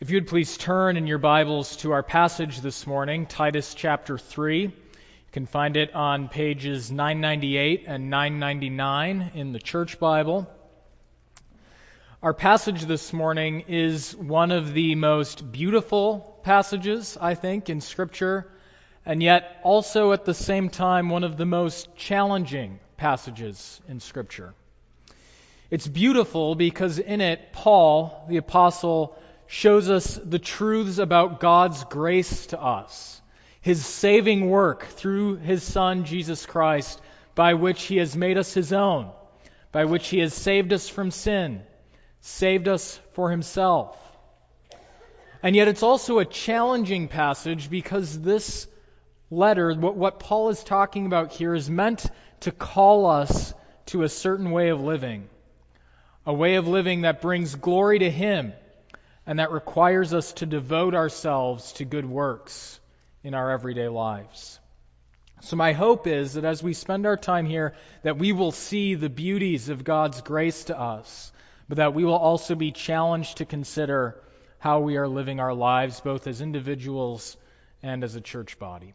If 0.00 0.08
you'd 0.08 0.28
please 0.28 0.56
turn 0.56 0.96
in 0.96 1.06
your 1.06 1.18
Bibles 1.18 1.76
to 1.78 1.92
our 1.92 2.02
passage 2.02 2.62
this 2.62 2.86
morning, 2.86 3.26
Titus 3.26 3.74
chapter 3.74 4.16
3. 4.16 4.62
You 4.62 4.72
can 5.30 5.44
find 5.44 5.76
it 5.76 5.94
on 5.94 6.30
pages 6.30 6.90
998 6.90 7.84
and 7.86 8.08
999 8.08 9.32
in 9.34 9.52
the 9.52 9.58
Church 9.58 10.00
Bible. 10.00 10.48
Our 12.22 12.32
passage 12.32 12.86
this 12.86 13.12
morning 13.12 13.64
is 13.68 14.16
one 14.16 14.52
of 14.52 14.72
the 14.72 14.94
most 14.94 15.52
beautiful 15.52 16.40
passages, 16.44 17.18
I 17.20 17.34
think, 17.34 17.68
in 17.68 17.82
Scripture, 17.82 18.50
and 19.04 19.22
yet 19.22 19.60
also 19.64 20.12
at 20.12 20.24
the 20.24 20.32
same 20.32 20.70
time 20.70 21.10
one 21.10 21.24
of 21.24 21.36
the 21.36 21.44
most 21.44 21.94
challenging 21.94 22.80
passages 22.96 23.78
in 23.86 24.00
Scripture. 24.00 24.54
It's 25.70 25.86
beautiful 25.86 26.54
because 26.54 26.98
in 26.98 27.20
it, 27.20 27.52
Paul, 27.52 28.24
the 28.30 28.38
apostle, 28.38 29.18
shows 29.50 29.90
us 29.90 30.14
the 30.14 30.38
truths 30.38 30.98
about 30.98 31.40
God's 31.40 31.82
grace 31.82 32.46
to 32.46 32.62
us, 32.62 33.20
his 33.60 33.84
saving 33.84 34.48
work 34.48 34.84
through 34.84 35.38
his 35.38 35.64
Son, 35.64 36.04
Jesus 36.04 36.46
Christ, 36.46 37.00
by 37.34 37.54
which 37.54 37.82
he 37.82 37.96
has 37.96 38.14
made 38.14 38.38
us 38.38 38.54
his 38.54 38.72
own, 38.72 39.10
by 39.72 39.86
which 39.86 40.06
he 40.06 40.20
has 40.20 40.32
saved 40.32 40.72
us 40.72 40.88
from 40.88 41.10
sin, 41.10 41.62
saved 42.20 42.68
us 42.68 43.00
for 43.14 43.28
himself. 43.32 43.98
And 45.42 45.56
yet 45.56 45.66
it's 45.66 45.82
also 45.82 46.20
a 46.20 46.24
challenging 46.24 47.08
passage 47.08 47.68
because 47.68 48.20
this 48.20 48.68
letter, 49.32 49.74
what, 49.74 49.96
what 49.96 50.20
Paul 50.20 50.50
is 50.50 50.62
talking 50.62 51.06
about 51.06 51.32
here, 51.32 51.56
is 51.56 51.68
meant 51.68 52.06
to 52.42 52.52
call 52.52 53.06
us 53.06 53.52
to 53.86 54.04
a 54.04 54.08
certain 54.08 54.52
way 54.52 54.68
of 54.68 54.80
living 54.80 55.28
a 56.26 56.32
way 56.32 56.56
of 56.56 56.68
living 56.68 57.00
that 57.00 57.22
brings 57.22 57.54
glory 57.56 57.98
to 57.98 58.10
Him 58.10 58.52
and 59.26 59.38
that 59.38 59.52
requires 59.52 60.14
us 60.14 60.32
to 60.34 60.46
devote 60.46 60.94
ourselves 60.94 61.72
to 61.74 61.84
good 61.84 62.06
works 62.06 62.80
in 63.22 63.34
our 63.34 63.50
everyday 63.50 63.88
lives. 63.88 64.58
So 65.42 65.56
my 65.56 65.72
hope 65.72 66.06
is 66.06 66.34
that 66.34 66.44
as 66.44 66.62
we 66.62 66.74
spend 66.74 67.06
our 67.06 67.16
time 67.16 67.46
here 67.46 67.74
that 68.02 68.18
we 68.18 68.32
will 68.32 68.52
see 68.52 68.94
the 68.94 69.08
beauties 69.08 69.68
of 69.68 69.84
God's 69.84 70.20
grace 70.20 70.64
to 70.64 70.78
us, 70.78 71.32
but 71.68 71.76
that 71.76 71.94
we 71.94 72.04
will 72.04 72.16
also 72.16 72.54
be 72.54 72.72
challenged 72.72 73.38
to 73.38 73.44
consider 73.44 74.20
how 74.58 74.80
we 74.80 74.96
are 74.98 75.08
living 75.08 75.40
our 75.40 75.54
lives 75.54 76.00
both 76.00 76.26
as 76.26 76.42
individuals 76.42 77.36
and 77.82 78.04
as 78.04 78.14
a 78.14 78.20
church 78.20 78.58
body. 78.58 78.94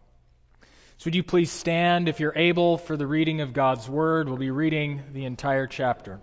So 0.98 1.08
would 1.08 1.16
you 1.16 1.24
please 1.24 1.52
stand 1.52 2.08
if 2.08 2.20
you're 2.20 2.38
able 2.38 2.78
for 2.78 2.96
the 2.96 3.08
reading 3.08 3.42
of 3.42 3.54
God's 3.54 3.90
word? 3.90 4.28
We'll 4.28 4.38
be 4.38 4.52
reading 4.52 5.02
the 5.14 5.26
entire 5.26 5.68
chapter. 5.68 6.20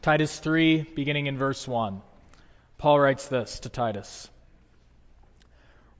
Titus 0.00 0.38
3, 0.38 0.82
beginning 0.94 1.26
in 1.26 1.36
verse 1.36 1.68
1. 1.68 2.00
Paul 2.78 3.00
writes 3.00 3.26
this 3.26 3.60
to 3.60 3.68
Titus 3.68 4.30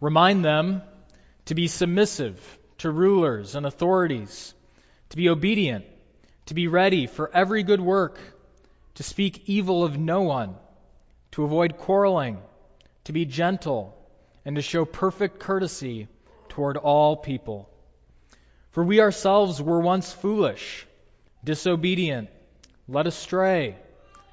Remind 0.00 0.44
them 0.44 0.82
to 1.46 1.56
be 1.56 1.66
submissive 1.66 2.58
to 2.78 2.90
rulers 2.90 3.56
and 3.56 3.66
authorities, 3.66 4.54
to 5.08 5.16
be 5.16 5.28
obedient, 5.28 5.84
to 6.46 6.54
be 6.54 6.68
ready 6.68 7.08
for 7.08 7.30
every 7.34 7.64
good 7.64 7.80
work, 7.80 8.20
to 8.94 9.02
speak 9.02 9.42
evil 9.46 9.82
of 9.82 9.98
no 9.98 10.22
one, 10.22 10.54
to 11.32 11.42
avoid 11.42 11.78
quarreling, 11.78 12.38
to 13.04 13.12
be 13.12 13.24
gentle, 13.24 13.96
and 14.44 14.54
to 14.54 14.62
show 14.62 14.84
perfect 14.84 15.40
courtesy 15.40 16.06
toward 16.48 16.76
all 16.76 17.16
people. 17.16 17.68
For 18.70 18.84
we 18.84 19.00
ourselves 19.00 19.60
were 19.60 19.80
once 19.80 20.12
foolish, 20.12 20.86
disobedient, 21.42 22.30
led 22.86 23.08
astray 23.08 23.76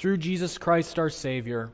through 0.00 0.16
Jesus 0.16 0.56
Christ 0.56 0.98
our 0.98 1.10
Savior, 1.10 1.70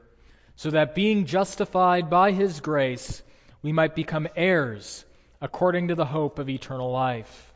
so 0.57 0.71
that 0.71 0.97
being 0.97 1.27
justified 1.27 2.11
by 2.11 2.33
His 2.33 2.59
grace, 2.59 3.23
we 3.63 3.71
might 3.73 3.95
become 3.95 4.27
heirs 4.35 5.05
according 5.41 5.89
to 5.89 5.95
the 5.95 6.05
hope 6.05 6.41
of 6.41 6.49
eternal 6.49 6.91
life. 6.91 7.55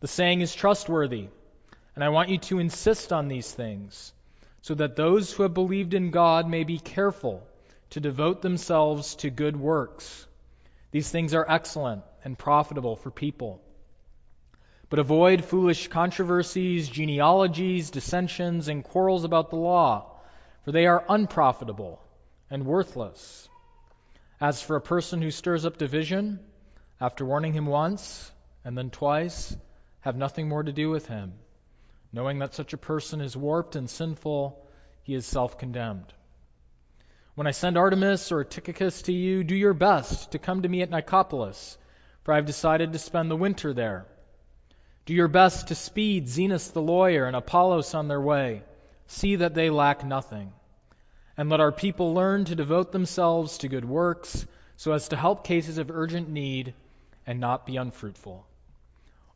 The 0.00 0.06
saying 0.06 0.42
is 0.42 0.54
trustworthy, 0.54 1.28
and 1.94 2.04
I 2.04 2.10
want 2.10 2.28
you 2.28 2.36
to 2.36 2.58
insist 2.58 3.14
on 3.14 3.28
these 3.28 3.50
things, 3.50 4.12
so 4.60 4.74
that 4.74 4.94
those 4.94 5.32
who 5.32 5.44
have 5.44 5.54
believed 5.54 5.94
in 5.94 6.10
God 6.10 6.46
may 6.46 6.64
be 6.64 6.78
careful 6.78 7.42
to 7.90 8.00
devote 8.00 8.42
themselves 8.42 9.14
to 9.16 9.30
good 9.30 9.56
works. 9.56 10.26
These 10.90 11.10
things 11.10 11.32
are 11.32 11.46
excellent 11.48 12.02
and 12.24 12.38
profitable 12.38 12.96
for 12.96 13.10
people. 13.10 13.62
But 14.90 14.98
avoid 14.98 15.44
foolish 15.44 15.88
controversies, 15.88 16.88
genealogies, 16.88 17.90
dissensions, 17.90 18.68
and 18.68 18.82
quarrels 18.82 19.24
about 19.24 19.50
the 19.50 19.56
law, 19.56 20.16
for 20.64 20.72
they 20.72 20.86
are 20.86 21.04
unprofitable 21.08 22.00
and 22.50 22.64
worthless. 22.64 23.48
As 24.40 24.62
for 24.62 24.76
a 24.76 24.80
person 24.80 25.20
who 25.20 25.30
stirs 25.30 25.66
up 25.66 25.76
division, 25.76 26.40
after 27.00 27.26
warning 27.26 27.52
him 27.52 27.66
once 27.66 28.32
and 28.64 28.78
then 28.78 28.88
twice, 28.90 29.54
have 30.00 30.16
nothing 30.16 30.48
more 30.48 30.62
to 30.62 30.72
do 30.72 30.88
with 30.88 31.06
him. 31.06 31.34
Knowing 32.12 32.38
that 32.38 32.54
such 32.54 32.72
a 32.72 32.78
person 32.78 33.20
is 33.20 33.36
warped 33.36 33.76
and 33.76 33.90
sinful, 33.90 34.64
he 35.02 35.14
is 35.14 35.26
self 35.26 35.58
condemned. 35.58 36.14
When 37.34 37.46
I 37.46 37.50
send 37.50 37.76
Artemas 37.76 38.32
or 38.32 38.42
Tychicus 38.42 39.02
to 39.02 39.12
you, 39.12 39.44
do 39.44 39.54
your 39.54 39.74
best 39.74 40.32
to 40.32 40.38
come 40.38 40.62
to 40.62 40.68
me 40.68 40.80
at 40.80 40.90
Nicopolis, 40.90 41.76
for 42.22 42.32
I 42.32 42.36
have 42.36 42.46
decided 42.46 42.94
to 42.94 42.98
spend 42.98 43.30
the 43.30 43.36
winter 43.36 43.74
there. 43.74 44.06
Do 45.08 45.14
your 45.14 45.28
best 45.28 45.68
to 45.68 45.74
speed 45.74 46.26
Zenas 46.28 46.70
the 46.74 46.82
lawyer 46.82 47.24
and 47.24 47.34
Apollos 47.34 47.94
on 47.94 48.08
their 48.08 48.20
way. 48.20 48.62
See 49.06 49.36
that 49.36 49.54
they 49.54 49.70
lack 49.70 50.04
nothing. 50.04 50.52
And 51.34 51.48
let 51.48 51.60
our 51.60 51.72
people 51.72 52.12
learn 52.12 52.44
to 52.44 52.54
devote 52.54 52.92
themselves 52.92 53.56
to 53.58 53.68
good 53.68 53.86
works 53.86 54.46
so 54.76 54.92
as 54.92 55.08
to 55.08 55.16
help 55.16 55.44
cases 55.44 55.78
of 55.78 55.90
urgent 55.90 56.28
need 56.28 56.74
and 57.26 57.40
not 57.40 57.64
be 57.64 57.78
unfruitful. 57.78 58.46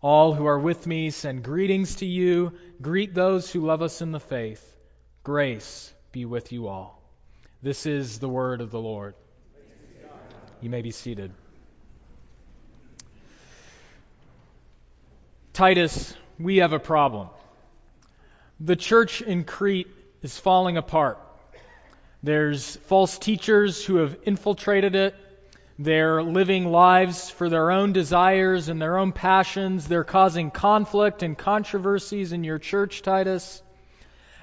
All 0.02 0.34
who 0.34 0.44
are 0.44 0.58
with 0.58 0.86
me 0.86 1.08
send 1.08 1.42
greetings 1.42 1.94
to 1.96 2.04
you. 2.04 2.52
Greet 2.82 3.14
those 3.14 3.50
who 3.50 3.64
love 3.64 3.80
us 3.80 4.02
in 4.02 4.12
the 4.12 4.20
faith. 4.20 4.76
Grace 5.24 5.90
be 6.12 6.26
with 6.26 6.52
you 6.52 6.68
all. 6.68 7.00
This 7.62 7.86
is 7.86 8.18
the 8.18 8.28
word 8.28 8.60
of 8.60 8.72
the 8.72 8.78
Lord. 8.78 9.14
You 10.60 10.68
may 10.68 10.82
be 10.82 10.90
seated. 10.90 11.32
Titus, 15.52 16.16
we 16.38 16.58
have 16.58 16.72
a 16.72 16.78
problem. 16.78 17.28
The 18.58 18.74
church 18.74 19.20
in 19.20 19.44
Crete 19.44 19.88
is 20.22 20.38
falling 20.38 20.78
apart. 20.78 21.18
There's 22.22 22.76
false 22.86 23.18
teachers 23.18 23.84
who 23.84 23.96
have 23.96 24.16
infiltrated 24.24 24.94
it. 24.94 25.14
They're 25.78 26.22
living 26.22 26.72
lives 26.72 27.28
for 27.28 27.50
their 27.50 27.70
own 27.70 27.92
desires 27.92 28.70
and 28.70 28.80
their 28.80 28.96
own 28.96 29.12
passions. 29.12 29.86
They're 29.86 30.04
causing 30.04 30.50
conflict 30.50 31.22
and 31.22 31.36
controversies 31.36 32.32
in 32.32 32.44
your 32.44 32.58
church, 32.58 33.02
Titus. 33.02 33.62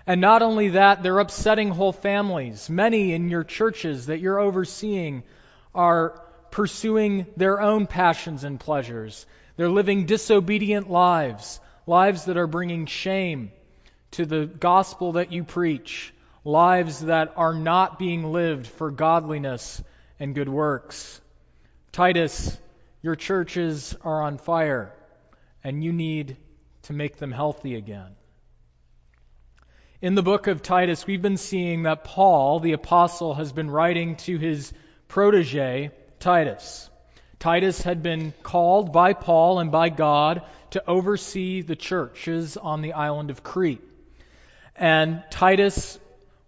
And 0.06 0.22
not 0.22 0.44
only 0.44 0.70
that, 0.70 1.02
they're 1.02 1.20
upsetting 1.20 1.70
whole 1.70 1.94
families. 1.94 2.70
Many 2.70 3.14
in 3.14 3.30
your 3.30 3.44
churches 3.44 4.08
that 4.08 4.20
you're 4.20 4.40
overseeing 4.40 5.24
are 5.74 6.22
pursuing 6.52 7.26
their 7.36 7.60
own 7.62 7.88
passions 7.88 8.44
and 8.44 8.60
pleasures. 8.60 9.26
They're 9.60 9.68
living 9.68 10.06
disobedient 10.06 10.90
lives, 10.90 11.60
lives 11.86 12.24
that 12.26 12.38
are 12.38 12.48
bringing 12.48 12.86
shame 12.86 13.52
to 14.12 14.26
the 14.26 14.46
gospel 14.46 15.12
that 15.12 15.34
you 15.34 15.44
preach, 15.44 16.14
lives 16.46 17.02
that 17.02 17.34
are 17.36 17.54
not 17.54 18.00
being 18.00 18.32
lived 18.32 18.68
for 18.68 18.90
godliness 18.90 19.84
and 20.18 20.34
good 20.34 20.48
works. 20.48 21.20
Titus, 21.92 22.58
your 23.02 23.18
churches 23.18 23.98
are 24.02 24.22
on 24.22 24.38
fire, 24.38 24.94
and 25.62 25.84
you 25.84 25.92
need 25.92 26.38
to 26.84 26.94
make 26.94 27.18
them 27.18 27.34
healthy 27.34 27.76
again. 27.76 28.16
In 30.02 30.16
the 30.16 30.24
book 30.24 30.48
of 30.48 30.62
Titus, 30.62 31.06
we've 31.06 31.22
been 31.22 31.36
seeing 31.36 31.84
that 31.84 32.06
Paul, 32.06 32.62
the 32.62 32.72
apostle, 32.72 33.34
has 33.34 33.52
been 33.52 33.70
writing 33.70 34.16
to 34.16 34.38
his 34.38 34.72
protege, 35.10 35.92
Titus. 36.22 36.90
Titus 37.40 37.82
had 37.82 38.04
been 38.04 38.34
called 38.44 38.92
by 38.92 39.14
Paul 39.14 39.60
and 39.60 39.72
by 39.72 39.88
God 39.88 40.42
to 40.72 40.84
oversee 40.86 41.62
the 41.62 41.78
churches 41.78 42.58
on 42.58 42.82
the 42.82 42.94
island 42.94 43.30
of 43.30 43.44
Crete. 43.44 43.82
And 44.76 45.24
Titus 45.32 45.98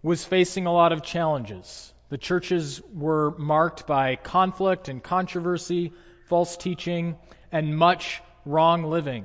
was 0.02 0.24
facing 0.24 0.66
a 0.66 0.72
lot 0.72 0.92
of 0.92 1.02
challenges. 1.02 1.92
The 2.10 2.18
churches 2.18 2.82
were 2.92 3.30
marked 3.38 3.86
by 3.86 4.16
conflict 4.16 4.88
and 4.88 5.02
controversy, 5.02 5.94
false 6.26 6.58
teaching, 6.58 7.16
and 7.50 7.76
much 7.76 8.20
wrong 8.44 8.84
living. 8.84 9.24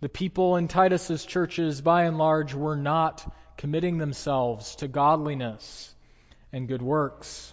The 0.00 0.08
people 0.08 0.56
in 0.56 0.68
Titus's 0.68 1.24
churches, 1.24 1.82
by 1.82 2.04
and 2.04 2.16
large, 2.16 2.54
were 2.54 2.76
not 2.76 3.30
committing 3.58 3.98
themselves 3.98 4.76
to 4.76 4.88
godliness 4.88 5.94
and 6.50 6.66
good 6.66 6.80
works. 6.80 7.47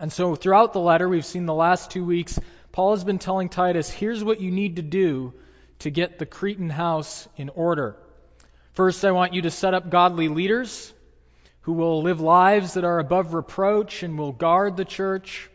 And 0.00 0.10
so 0.10 0.34
throughout 0.34 0.72
the 0.72 0.80
letter, 0.80 1.06
we've 1.06 1.26
seen 1.26 1.44
the 1.44 1.52
last 1.52 1.90
two 1.90 2.06
weeks, 2.06 2.40
Paul 2.72 2.92
has 2.92 3.04
been 3.04 3.18
telling 3.18 3.50
Titus, 3.50 3.90
here's 3.90 4.24
what 4.24 4.40
you 4.40 4.50
need 4.50 4.76
to 4.76 4.82
do 4.82 5.34
to 5.80 5.90
get 5.90 6.18
the 6.18 6.24
Cretan 6.24 6.70
house 6.70 7.28
in 7.36 7.50
order. 7.50 7.96
First, 8.72 9.04
I 9.04 9.10
want 9.10 9.34
you 9.34 9.42
to 9.42 9.50
set 9.50 9.74
up 9.74 9.90
godly 9.90 10.28
leaders 10.28 10.90
who 11.62 11.74
will 11.74 12.02
live 12.02 12.18
lives 12.18 12.74
that 12.74 12.84
are 12.84 12.98
above 12.98 13.34
reproach 13.34 14.02
and 14.02 14.18
will 14.18 14.32
guard 14.32 14.78
the 14.78 14.86
church. 14.86 15.50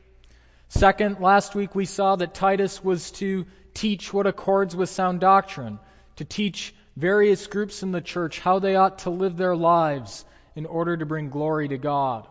Second, 0.70 1.20
last 1.20 1.56
week 1.56 1.74
we 1.74 1.86
saw 1.86 2.16
that 2.16 2.36
Titus 2.36 2.84
was 2.84 3.10
to 3.14 3.48
teach 3.74 4.14
what 4.14 4.28
accords 4.28 4.76
with 4.76 4.90
sound 4.90 5.22
doctrine, 5.22 5.80
to 6.18 6.26
teach 6.26 6.76
various 6.96 7.48
groups 7.48 7.82
in 7.82 7.92
the 7.92 8.00
church 8.00 8.40
how 8.40 8.60
they 8.60 8.76
ought 8.76 9.00
to 9.00 9.10
live 9.10 9.38
their 9.38 9.56
lives 9.56 10.24
in 10.56 10.68
order 10.68 10.96
to 10.96 11.06
bring 11.06 11.30
glory 11.30 11.68
to 11.70 11.80
God. 11.80 12.28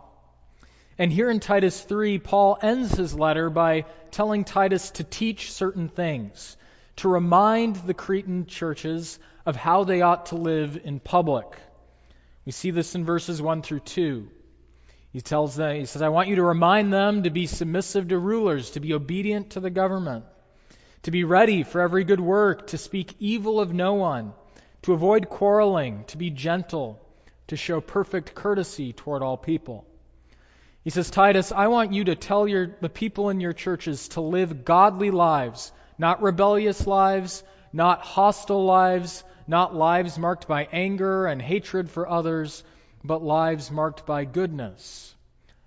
And 0.98 1.12
here 1.12 1.28
in 1.28 1.40
Titus 1.40 1.80
3, 1.80 2.18
Paul 2.18 2.56
ends 2.62 2.94
his 2.94 3.14
letter 3.14 3.50
by 3.50 3.86
telling 4.12 4.44
Titus 4.44 4.90
to 4.92 5.04
teach 5.04 5.52
certain 5.52 5.88
things, 5.88 6.56
to 6.96 7.08
remind 7.08 7.76
the 7.76 7.94
Cretan 7.94 8.46
churches 8.46 9.18
of 9.44 9.56
how 9.56 9.82
they 9.82 10.02
ought 10.02 10.26
to 10.26 10.36
live 10.36 10.80
in 10.84 11.00
public. 11.00 11.46
We 12.44 12.52
see 12.52 12.70
this 12.70 12.94
in 12.94 13.04
verses 13.04 13.42
1 13.42 13.62
through 13.62 13.80
2. 13.80 14.28
He 15.12 15.20
tells 15.20 15.56
them, 15.56 15.76
he 15.76 15.86
says, 15.86 16.02
I 16.02 16.08
want 16.10 16.28
you 16.28 16.36
to 16.36 16.42
remind 16.42 16.92
them 16.92 17.24
to 17.24 17.30
be 17.30 17.46
submissive 17.46 18.08
to 18.08 18.18
rulers, 18.18 18.70
to 18.70 18.80
be 18.80 18.94
obedient 18.94 19.50
to 19.50 19.60
the 19.60 19.70
government, 19.70 20.24
to 21.02 21.10
be 21.10 21.24
ready 21.24 21.64
for 21.64 21.80
every 21.80 22.04
good 22.04 22.20
work, 22.20 22.68
to 22.68 22.78
speak 22.78 23.16
evil 23.18 23.60
of 23.60 23.72
no 23.72 23.94
one, 23.94 24.32
to 24.82 24.92
avoid 24.92 25.28
quarreling, 25.28 26.04
to 26.08 26.18
be 26.18 26.30
gentle, 26.30 27.00
to 27.48 27.56
show 27.56 27.80
perfect 27.80 28.34
courtesy 28.34 28.92
toward 28.92 29.22
all 29.22 29.36
people. 29.36 29.86
He 30.84 30.90
says, 30.90 31.10
Titus, 31.10 31.50
I 31.50 31.68
want 31.68 31.94
you 31.94 32.04
to 32.04 32.14
tell 32.14 32.46
your, 32.46 32.76
the 32.82 32.90
people 32.90 33.30
in 33.30 33.40
your 33.40 33.54
churches 33.54 34.08
to 34.08 34.20
live 34.20 34.66
godly 34.66 35.10
lives, 35.10 35.72
not 35.96 36.22
rebellious 36.22 36.86
lives, 36.86 37.42
not 37.72 38.02
hostile 38.02 38.66
lives, 38.66 39.24
not 39.46 39.74
lives 39.74 40.18
marked 40.18 40.46
by 40.46 40.68
anger 40.70 41.26
and 41.26 41.40
hatred 41.40 41.90
for 41.90 42.06
others, 42.06 42.62
but 43.02 43.22
lives 43.22 43.70
marked 43.70 44.04
by 44.04 44.26
goodness 44.26 45.14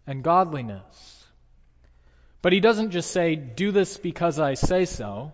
and 0.05 0.23
godliness. 0.23 1.25
But 2.43 2.53
he 2.53 2.59
doesn't 2.59 2.91
just 2.91 3.09
say, 3.09 3.35
do 3.35 3.71
this 3.71 3.97
because 3.97 4.39
I 4.39 4.53
say 4.53 4.85
so. 4.85 5.33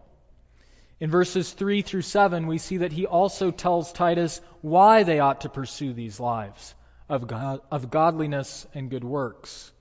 In 1.01 1.09
verses 1.09 1.51
3 1.51 1.81
through 1.81 2.03
7, 2.03 2.47
we 2.47 2.57
see 2.57 2.77
that 2.77 2.93
he 2.93 3.05
also 3.05 3.51
tells 3.51 3.91
Titus 3.91 4.39
why 4.61 5.03
they 5.03 5.19
ought 5.19 5.41
to 5.41 5.49
pursue 5.49 5.91
these 5.91 6.21
lives 6.21 6.73
of, 7.09 7.27
God, 7.27 7.61
of 7.71 7.89
godliness 7.89 8.67
and 8.73 8.89
good 8.89 9.03
works. 9.03 9.71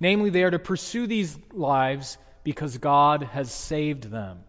Namely, 0.00 0.30
they 0.30 0.42
are 0.42 0.50
to 0.50 0.58
pursue 0.58 1.06
these 1.06 1.36
lives 1.52 2.18
because 2.44 2.78
God 2.78 3.22
has 3.22 3.52
saved 3.52 4.04
them. 4.04 4.40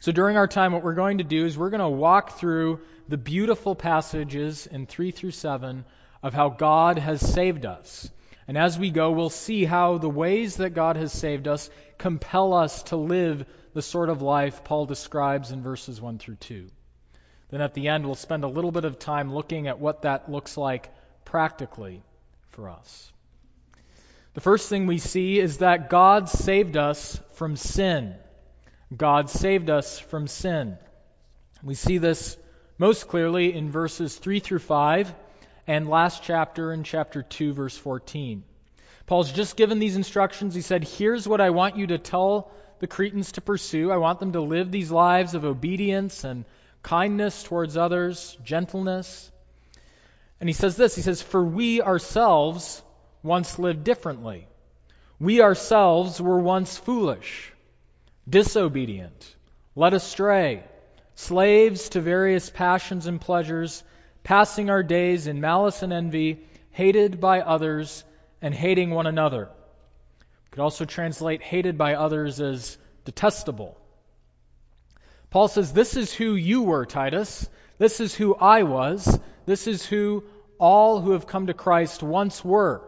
So 0.00 0.12
during 0.12 0.36
our 0.36 0.46
time, 0.46 0.72
what 0.72 0.84
we're 0.84 0.94
going 0.94 1.18
to 1.18 1.24
do 1.24 1.44
is 1.44 1.58
we're 1.58 1.70
going 1.70 1.80
to 1.80 1.88
walk 1.88 2.38
through 2.38 2.80
the 3.08 3.16
beautiful 3.16 3.74
passages 3.74 4.66
in 4.66 4.86
3 4.86 5.10
through 5.10 5.32
7 5.32 5.84
of 6.22 6.34
how 6.34 6.50
God 6.50 6.98
has 6.98 7.20
saved 7.20 7.66
us. 7.66 8.08
And 8.46 8.56
as 8.56 8.78
we 8.78 8.90
go, 8.90 9.10
we'll 9.10 9.30
see 9.30 9.64
how 9.64 9.98
the 9.98 10.08
ways 10.08 10.56
that 10.56 10.70
God 10.70 10.96
has 10.96 11.12
saved 11.12 11.48
us 11.48 11.68
compel 11.98 12.54
us 12.54 12.82
to 12.84 12.96
live 12.96 13.44
the 13.74 13.82
sort 13.82 14.08
of 14.08 14.22
life 14.22 14.64
Paul 14.64 14.86
describes 14.86 15.50
in 15.50 15.62
verses 15.62 16.00
1 16.00 16.18
through 16.18 16.36
2. 16.36 16.68
Then 17.50 17.60
at 17.60 17.74
the 17.74 17.88
end, 17.88 18.04
we'll 18.04 18.14
spend 18.14 18.44
a 18.44 18.48
little 18.48 18.72
bit 18.72 18.84
of 18.84 18.98
time 18.98 19.34
looking 19.34 19.68
at 19.68 19.80
what 19.80 20.02
that 20.02 20.30
looks 20.30 20.56
like 20.56 20.90
practically 21.28 22.02
for 22.50 22.68
us. 22.70 23.12
The 24.34 24.40
first 24.40 24.68
thing 24.68 24.86
we 24.86 24.98
see 24.98 25.38
is 25.38 25.58
that 25.58 25.90
God 25.90 26.28
saved 26.28 26.76
us 26.76 27.20
from 27.32 27.56
sin. 27.56 28.14
God 28.96 29.28
saved 29.28 29.68
us 29.68 29.98
from 29.98 30.26
sin. 30.26 30.78
We 31.62 31.74
see 31.74 31.98
this 31.98 32.36
most 32.78 33.08
clearly 33.08 33.54
in 33.54 33.70
verses 33.70 34.16
3 34.16 34.40
through 34.40 34.60
5 34.60 35.12
and 35.66 35.88
last 35.88 36.22
chapter 36.22 36.72
in 36.72 36.82
chapter 36.82 37.22
2, 37.22 37.52
verse 37.52 37.76
14. 37.76 38.42
Paul's 39.06 39.32
just 39.32 39.56
given 39.56 39.78
these 39.78 39.96
instructions. 39.96 40.54
He 40.54 40.62
said, 40.62 40.84
Here's 40.84 41.28
what 41.28 41.42
I 41.42 41.50
want 41.50 41.76
you 41.76 41.88
to 41.88 41.98
tell 41.98 42.50
the 42.78 42.86
Cretans 42.86 43.32
to 43.32 43.42
pursue. 43.42 43.90
I 43.90 43.98
want 43.98 44.20
them 44.20 44.32
to 44.32 44.40
live 44.40 44.70
these 44.70 44.90
lives 44.90 45.34
of 45.34 45.44
obedience 45.44 46.24
and 46.24 46.46
kindness 46.82 47.42
towards 47.42 47.76
others, 47.76 48.36
gentleness. 48.44 49.30
And 50.40 50.48
he 50.48 50.52
says 50.52 50.76
this 50.76 50.94
He 50.94 51.02
says, 51.02 51.22
For 51.22 51.42
we 51.44 51.82
ourselves 51.82 52.82
once 53.22 53.58
lived 53.58 53.84
differently. 53.84 54.46
We 55.20 55.42
ourselves 55.42 56.20
were 56.20 56.38
once 56.38 56.76
foolish, 56.78 57.52
disobedient, 58.28 59.34
led 59.74 59.94
astray, 59.94 60.62
slaves 61.16 61.88
to 61.90 62.00
various 62.00 62.50
passions 62.50 63.06
and 63.06 63.20
pleasures, 63.20 63.82
passing 64.22 64.70
our 64.70 64.84
days 64.84 65.26
in 65.26 65.40
malice 65.40 65.82
and 65.82 65.92
envy, 65.92 66.44
hated 66.70 67.20
by 67.20 67.40
others, 67.40 68.04
and 68.40 68.54
hating 68.54 68.90
one 68.90 69.08
another. 69.08 69.48
We 70.20 70.50
could 70.52 70.62
also 70.62 70.84
translate 70.84 71.42
hated 71.42 71.76
by 71.76 71.94
others 71.94 72.40
as 72.40 72.78
detestable. 73.04 73.76
Paul 75.30 75.48
says, 75.48 75.72
This 75.72 75.96
is 75.96 76.14
who 76.14 76.36
you 76.36 76.62
were, 76.62 76.86
Titus. 76.86 77.48
This 77.78 78.00
is 78.00 78.14
who 78.14 78.34
I 78.34 78.64
was. 78.64 79.18
This 79.46 79.66
is 79.66 79.86
who 79.86 80.24
all 80.58 81.00
who 81.00 81.12
have 81.12 81.26
come 81.26 81.46
to 81.46 81.54
Christ 81.54 82.02
once 82.02 82.44
were. 82.44 82.82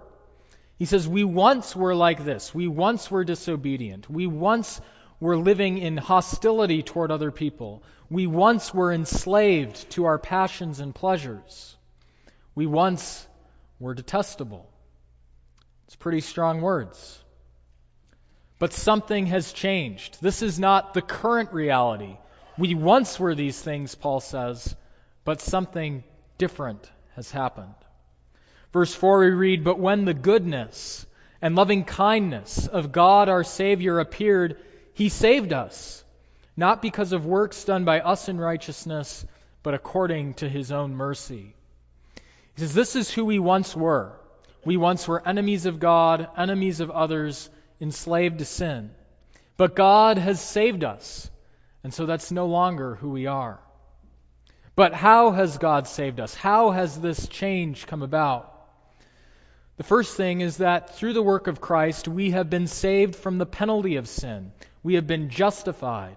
He 0.78 0.84
says, 0.84 1.06
We 1.06 1.24
once 1.24 1.76
were 1.76 1.94
like 1.94 2.24
this. 2.24 2.54
We 2.54 2.66
once 2.66 3.10
were 3.10 3.24
disobedient. 3.24 4.10
We 4.10 4.26
once 4.26 4.80
were 5.20 5.36
living 5.36 5.78
in 5.78 5.96
hostility 5.96 6.82
toward 6.82 7.10
other 7.10 7.30
people. 7.30 7.82
We 8.08 8.26
once 8.26 8.74
were 8.74 8.92
enslaved 8.92 9.90
to 9.90 10.06
our 10.06 10.18
passions 10.18 10.80
and 10.80 10.94
pleasures. 10.94 11.76
We 12.54 12.66
once 12.66 13.26
were 13.78 13.94
detestable. 13.94 14.68
It's 15.86 15.96
pretty 15.96 16.20
strong 16.20 16.60
words. 16.60 17.22
But 18.58 18.72
something 18.72 19.26
has 19.26 19.52
changed. 19.52 20.18
This 20.20 20.42
is 20.42 20.58
not 20.58 20.94
the 20.94 21.02
current 21.02 21.52
reality. 21.52 22.16
We 22.58 22.74
once 22.74 23.18
were 23.18 23.34
these 23.34 23.60
things, 23.60 23.94
Paul 23.94 24.20
says, 24.20 24.74
but 25.24 25.40
something 25.40 26.04
different 26.38 26.90
has 27.14 27.30
happened. 27.30 27.74
Verse 28.72 28.94
4 28.94 29.20
we 29.20 29.30
read, 29.30 29.64
But 29.64 29.78
when 29.78 30.04
the 30.04 30.14
goodness 30.14 31.06
and 31.42 31.56
loving 31.56 31.84
kindness 31.84 32.66
of 32.66 32.92
God 32.92 33.28
our 33.28 33.44
Savior 33.44 33.98
appeared, 33.98 34.58
he 34.94 35.08
saved 35.08 35.52
us, 35.52 36.04
not 36.56 36.82
because 36.82 37.12
of 37.12 37.26
works 37.26 37.64
done 37.64 37.84
by 37.84 38.00
us 38.00 38.28
in 38.28 38.38
righteousness, 38.38 39.24
but 39.62 39.74
according 39.74 40.34
to 40.34 40.48
his 40.48 40.72
own 40.72 40.94
mercy. 40.94 41.54
He 42.54 42.60
says, 42.60 42.74
This 42.74 42.96
is 42.96 43.10
who 43.10 43.24
we 43.24 43.38
once 43.38 43.74
were. 43.74 44.18
We 44.64 44.76
once 44.76 45.08
were 45.08 45.26
enemies 45.26 45.66
of 45.66 45.80
God, 45.80 46.28
enemies 46.36 46.80
of 46.80 46.90
others, 46.90 47.48
enslaved 47.80 48.38
to 48.38 48.44
sin. 48.44 48.90
But 49.56 49.74
God 49.74 50.18
has 50.18 50.40
saved 50.40 50.84
us, 50.84 51.30
and 51.82 51.92
so 51.92 52.06
that's 52.06 52.30
no 52.30 52.46
longer 52.46 52.94
who 52.94 53.10
we 53.10 53.26
are. 53.26 53.60
But 54.80 54.94
how 54.94 55.32
has 55.32 55.58
God 55.58 55.86
saved 55.86 56.20
us? 56.20 56.34
How 56.34 56.70
has 56.70 56.98
this 56.98 57.28
change 57.28 57.86
come 57.86 58.00
about? 58.00 58.50
The 59.76 59.82
first 59.82 60.16
thing 60.16 60.40
is 60.40 60.56
that 60.56 60.96
through 60.96 61.12
the 61.12 61.22
work 61.22 61.48
of 61.48 61.60
Christ, 61.60 62.08
we 62.08 62.30
have 62.30 62.48
been 62.48 62.66
saved 62.66 63.14
from 63.14 63.36
the 63.36 63.44
penalty 63.44 63.96
of 63.96 64.08
sin. 64.08 64.52
We 64.82 64.94
have 64.94 65.06
been 65.06 65.28
justified. 65.28 66.16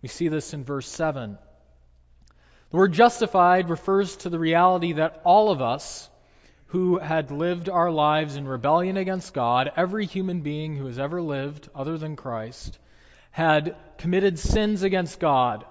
We 0.00 0.08
see 0.08 0.28
this 0.28 0.54
in 0.54 0.64
verse 0.64 0.88
7. 0.88 1.36
The 2.70 2.76
word 2.78 2.94
justified 2.94 3.68
refers 3.68 4.16
to 4.16 4.30
the 4.30 4.38
reality 4.38 4.94
that 4.94 5.20
all 5.22 5.50
of 5.50 5.60
us 5.60 6.08
who 6.68 6.98
had 6.98 7.30
lived 7.30 7.68
our 7.68 7.90
lives 7.90 8.36
in 8.36 8.48
rebellion 8.48 8.96
against 8.96 9.34
God, 9.34 9.72
every 9.76 10.06
human 10.06 10.40
being 10.40 10.74
who 10.74 10.86
has 10.86 10.98
ever 10.98 11.20
lived 11.20 11.68
other 11.74 11.98
than 11.98 12.16
Christ, 12.16 12.78
had 13.30 13.76
committed 13.98 14.38
sins 14.38 14.84
against 14.84 15.20
God 15.20 15.66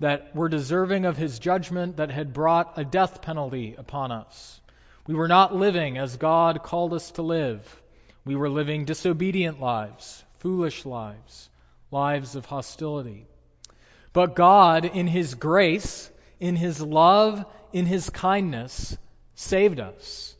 that 0.00 0.34
were 0.34 0.48
deserving 0.48 1.04
of 1.04 1.16
his 1.16 1.38
judgment 1.38 1.98
that 1.98 2.10
had 2.10 2.32
brought 2.32 2.78
a 2.78 2.84
death 2.84 3.22
penalty 3.22 3.74
upon 3.78 4.10
us. 4.12 4.60
We 5.06 5.14
were 5.14 5.28
not 5.28 5.54
living 5.54 5.98
as 5.98 6.16
God 6.16 6.62
called 6.62 6.92
us 6.94 7.10
to 7.12 7.22
live. 7.22 7.82
We 8.24 8.34
were 8.36 8.50
living 8.50 8.84
disobedient 8.84 9.60
lives, 9.60 10.24
foolish 10.38 10.84
lives, 10.84 11.48
lives 11.90 12.36
of 12.36 12.46
hostility. 12.46 13.26
But 14.12 14.34
God, 14.34 14.84
in 14.84 15.06
His 15.06 15.34
grace, 15.34 16.10
in 16.38 16.56
His 16.56 16.80
love, 16.80 17.44
in 17.72 17.86
His 17.86 18.10
kindness, 18.10 18.96
saved 19.34 19.80
us. 19.80 20.34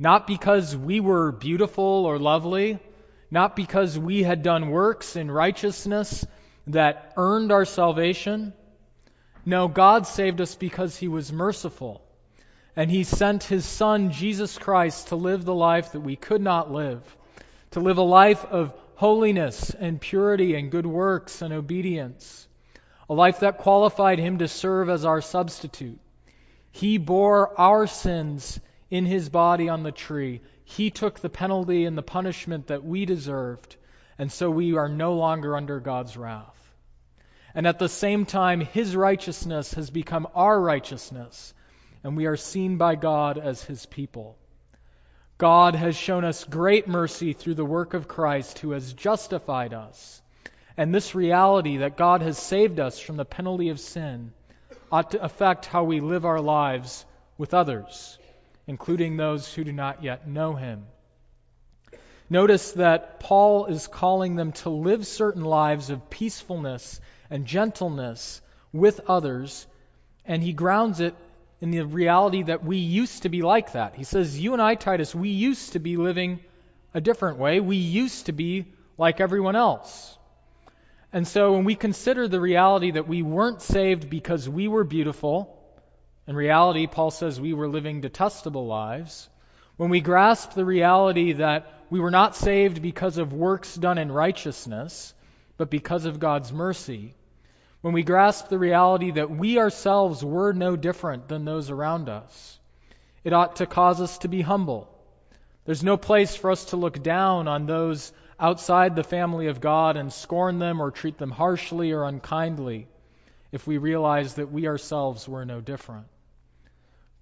not 0.00 0.26
because 0.26 0.74
we 0.74 0.98
were 0.98 1.30
beautiful 1.30 1.84
or 2.06 2.18
lovely, 2.18 2.78
not 3.30 3.54
because 3.54 3.98
we 3.98 4.22
had 4.22 4.42
done 4.42 4.70
works 4.70 5.14
in 5.14 5.30
righteousness 5.30 6.26
that 6.66 7.12
earned 7.18 7.52
our 7.52 7.66
salvation. 7.66 8.54
No, 9.46 9.68
God 9.68 10.06
saved 10.06 10.40
us 10.40 10.54
because 10.54 10.96
He 10.96 11.08
was 11.08 11.32
merciful. 11.32 12.02
And 12.76 12.90
He 12.90 13.04
sent 13.04 13.44
His 13.44 13.64
Son, 13.64 14.12
Jesus 14.12 14.58
Christ, 14.58 15.08
to 15.08 15.16
live 15.16 15.44
the 15.44 15.54
life 15.54 15.92
that 15.92 16.00
we 16.00 16.16
could 16.16 16.42
not 16.42 16.70
live, 16.70 17.02
to 17.72 17.80
live 17.80 17.98
a 17.98 18.02
life 18.02 18.44
of 18.44 18.72
holiness 18.94 19.70
and 19.70 20.00
purity 20.00 20.54
and 20.54 20.70
good 20.70 20.86
works 20.86 21.42
and 21.42 21.54
obedience, 21.54 22.46
a 23.08 23.14
life 23.14 23.40
that 23.40 23.58
qualified 23.58 24.18
Him 24.18 24.38
to 24.38 24.48
serve 24.48 24.88
as 24.88 25.04
our 25.04 25.20
substitute. 25.20 25.98
He 26.70 26.98
bore 26.98 27.58
our 27.58 27.86
sins 27.86 28.60
in 28.90 29.06
His 29.06 29.28
body 29.28 29.68
on 29.68 29.82
the 29.82 29.92
tree. 29.92 30.42
He 30.64 30.90
took 30.90 31.18
the 31.18 31.30
penalty 31.30 31.86
and 31.86 31.98
the 31.98 32.02
punishment 32.02 32.68
that 32.68 32.84
we 32.84 33.06
deserved, 33.06 33.76
and 34.18 34.30
so 34.30 34.50
we 34.50 34.76
are 34.76 34.88
no 34.88 35.14
longer 35.14 35.56
under 35.56 35.80
God's 35.80 36.16
wrath. 36.16 36.69
And 37.54 37.66
at 37.66 37.78
the 37.78 37.88
same 37.88 38.26
time, 38.26 38.60
His 38.60 38.94
righteousness 38.94 39.74
has 39.74 39.90
become 39.90 40.28
our 40.34 40.60
righteousness, 40.60 41.52
and 42.04 42.16
we 42.16 42.26
are 42.26 42.36
seen 42.36 42.76
by 42.76 42.94
God 42.94 43.38
as 43.38 43.62
His 43.62 43.86
people. 43.86 44.36
God 45.36 45.74
has 45.74 45.96
shown 45.96 46.24
us 46.24 46.44
great 46.44 46.86
mercy 46.86 47.32
through 47.32 47.54
the 47.54 47.64
work 47.64 47.94
of 47.94 48.06
Christ, 48.06 48.58
who 48.58 48.72
has 48.72 48.92
justified 48.92 49.72
us. 49.72 50.20
And 50.76 50.94
this 50.94 51.14
reality 51.14 51.78
that 51.78 51.96
God 51.96 52.22
has 52.22 52.38
saved 52.38 52.78
us 52.78 53.00
from 53.00 53.16
the 53.16 53.24
penalty 53.24 53.70
of 53.70 53.80
sin 53.80 54.32
ought 54.92 55.12
to 55.12 55.22
affect 55.22 55.66
how 55.66 55.84
we 55.84 56.00
live 56.00 56.24
our 56.24 56.40
lives 56.40 57.04
with 57.38 57.54
others, 57.54 58.18
including 58.66 59.16
those 59.16 59.52
who 59.52 59.64
do 59.64 59.72
not 59.72 60.04
yet 60.04 60.28
know 60.28 60.54
Him. 60.54 60.84
Notice 62.28 62.72
that 62.72 63.18
Paul 63.18 63.66
is 63.66 63.88
calling 63.88 64.36
them 64.36 64.52
to 64.52 64.70
live 64.70 65.06
certain 65.06 65.42
lives 65.42 65.90
of 65.90 66.10
peacefulness 66.10 67.00
and 67.30 67.46
gentleness 67.46 68.40
with 68.72 69.00
others, 69.08 69.66
and 70.24 70.42
he 70.42 70.52
grounds 70.52 71.00
it 71.00 71.14
in 71.60 71.70
the 71.70 71.82
reality 71.82 72.42
that 72.44 72.64
we 72.64 72.78
used 72.78 73.22
to 73.22 73.28
be 73.28 73.42
like 73.42 73.72
that. 73.72 73.94
He 73.94 74.04
says, 74.04 74.38
You 74.38 74.52
and 74.52 74.62
I, 74.62 74.74
Titus, 74.74 75.14
we 75.14 75.30
used 75.30 75.72
to 75.72 75.78
be 75.78 75.96
living 75.96 76.40
a 76.94 77.00
different 77.00 77.38
way. 77.38 77.60
We 77.60 77.76
used 77.76 78.26
to 78.26 78.32
be 78.32 78.66
like 78.98 79.20
everyone 79.20 79.56
else. 79.56 80.16
And 81.12 81.26
so 81.26 81.52
when 81.52 81.64
we 81.64 81.74
consider 81.74 82.28
the 82.28 82.40
reality 82.40 82.92
that 82.92 83.08
we 83.08 83.22
weren't 83.22 83.62
saved 83.62 84.08
because 84.08 84.48
we 84.48 84.68
were 84.68 84.84
beautiful, 84.84 85.56
in 86.26 86.36
reality, 86.36 86.86
Paul 86.86 87.10
says 87.10 87.40
we 87.40 87.54
were 87.54 87.68
living 87.68 88.00
detestable 88.00 88.66
lives. 88.66 89.28
When 89.76 89.90
we 89.90 90.00
grasp 90.00 90.52
the 90.52 90.64
reality 90.64 91.32
that 91.34 91.72
we 91.90 91.98
were 91.98 92.10
not 92.10 92.36
saved 92.36 92.80
because 92.80 93.18
of 93.18 93.32
works 93.32 93.74
done 93.74 93.98
in 93.98 94.12
righteousness, 94.12 95.12
but 95.56 95.70
because 95.70 96.04
of 96.04 96.20
God's 96.20 96.52
mercy, 96.52 97.14
when 97.80 97.94
we 97.94 98.02
grasp 98.02 98.48
the 98.48 98.58
reality 98.58 99.12
that 99.12 99.30
we 99.30 99.58
ourselves 99.58 100.24
were 100.24 100.52
no 100.52 100.76
different 100.76 101.28
than 101.28 101.44
those 101.44 101.70
around 101.70 102.08
us, 102.08 102.58
it 103.24 103.32
ought 103.32 103.56
to 103.56 103.66
cause 103.66 104.00
us 104.00 104.18
to 104.18 104.28
be 104.28 104.42
humble. 104.42 104.88
There's 105.64 105.82
no 105.82 105.96
place 105.96 106.36
for 106.36 106.50
us 106.50 106.66
to 106.66 106.76
look 106.76 107.02
down 107.02 107.48
on 107.48 107.66
those 107.66 108.12
outside 108.38 108.96
the 108.96 109.04
family 109.04 109.48
of 109.48 109.60
God 109.60 109.96
and 109.96 110.12
scorn 110.12 110.58
them 110.58 110.80
or 110.80 110.90
treat 110.90 111.18
them 111.18 111.30
harshly 111.30 111.92
or 111.92 112.04
unkindly 112.04 112.88
if 113.52 113.66
we 113.66 113.78
realize 113.78 114.34
that 114.34 114.50
we 114.50 114.66
ourselves 114.66 115.28
were 115.28 115.44
no 115.44 115.60
different. 115.60 116.06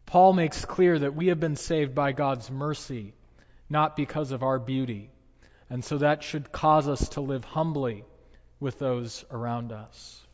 Paul 0.07 0.33
makes 0.33 0.65
clear 0.65 0.99
that 0.99 1.15
we 1.15 1.29
have 1.29 1.41
been 1.41 1.57
saved 1.57 1.95
by 1.95 2.13
God's 2.13 2.51
mercy, 2.51 3.15
not 3.69 3.97
because 3.97 4.33
of 4.33 4.43
our 4.43 4.59
beauty. 4.59 5.11
And 5.71 5.85
so 5.85 5.99
that 5.99 6.23
should 6.23 6.51
cause 6.51 6.89
us 6.89 7.11
to 7.11 7.21
live 7.21 7.45
humbly 7.45 8.05
with 8.59 8.79
those 8.79 9.25
around 9.31 9.73
us. 9.73 10.25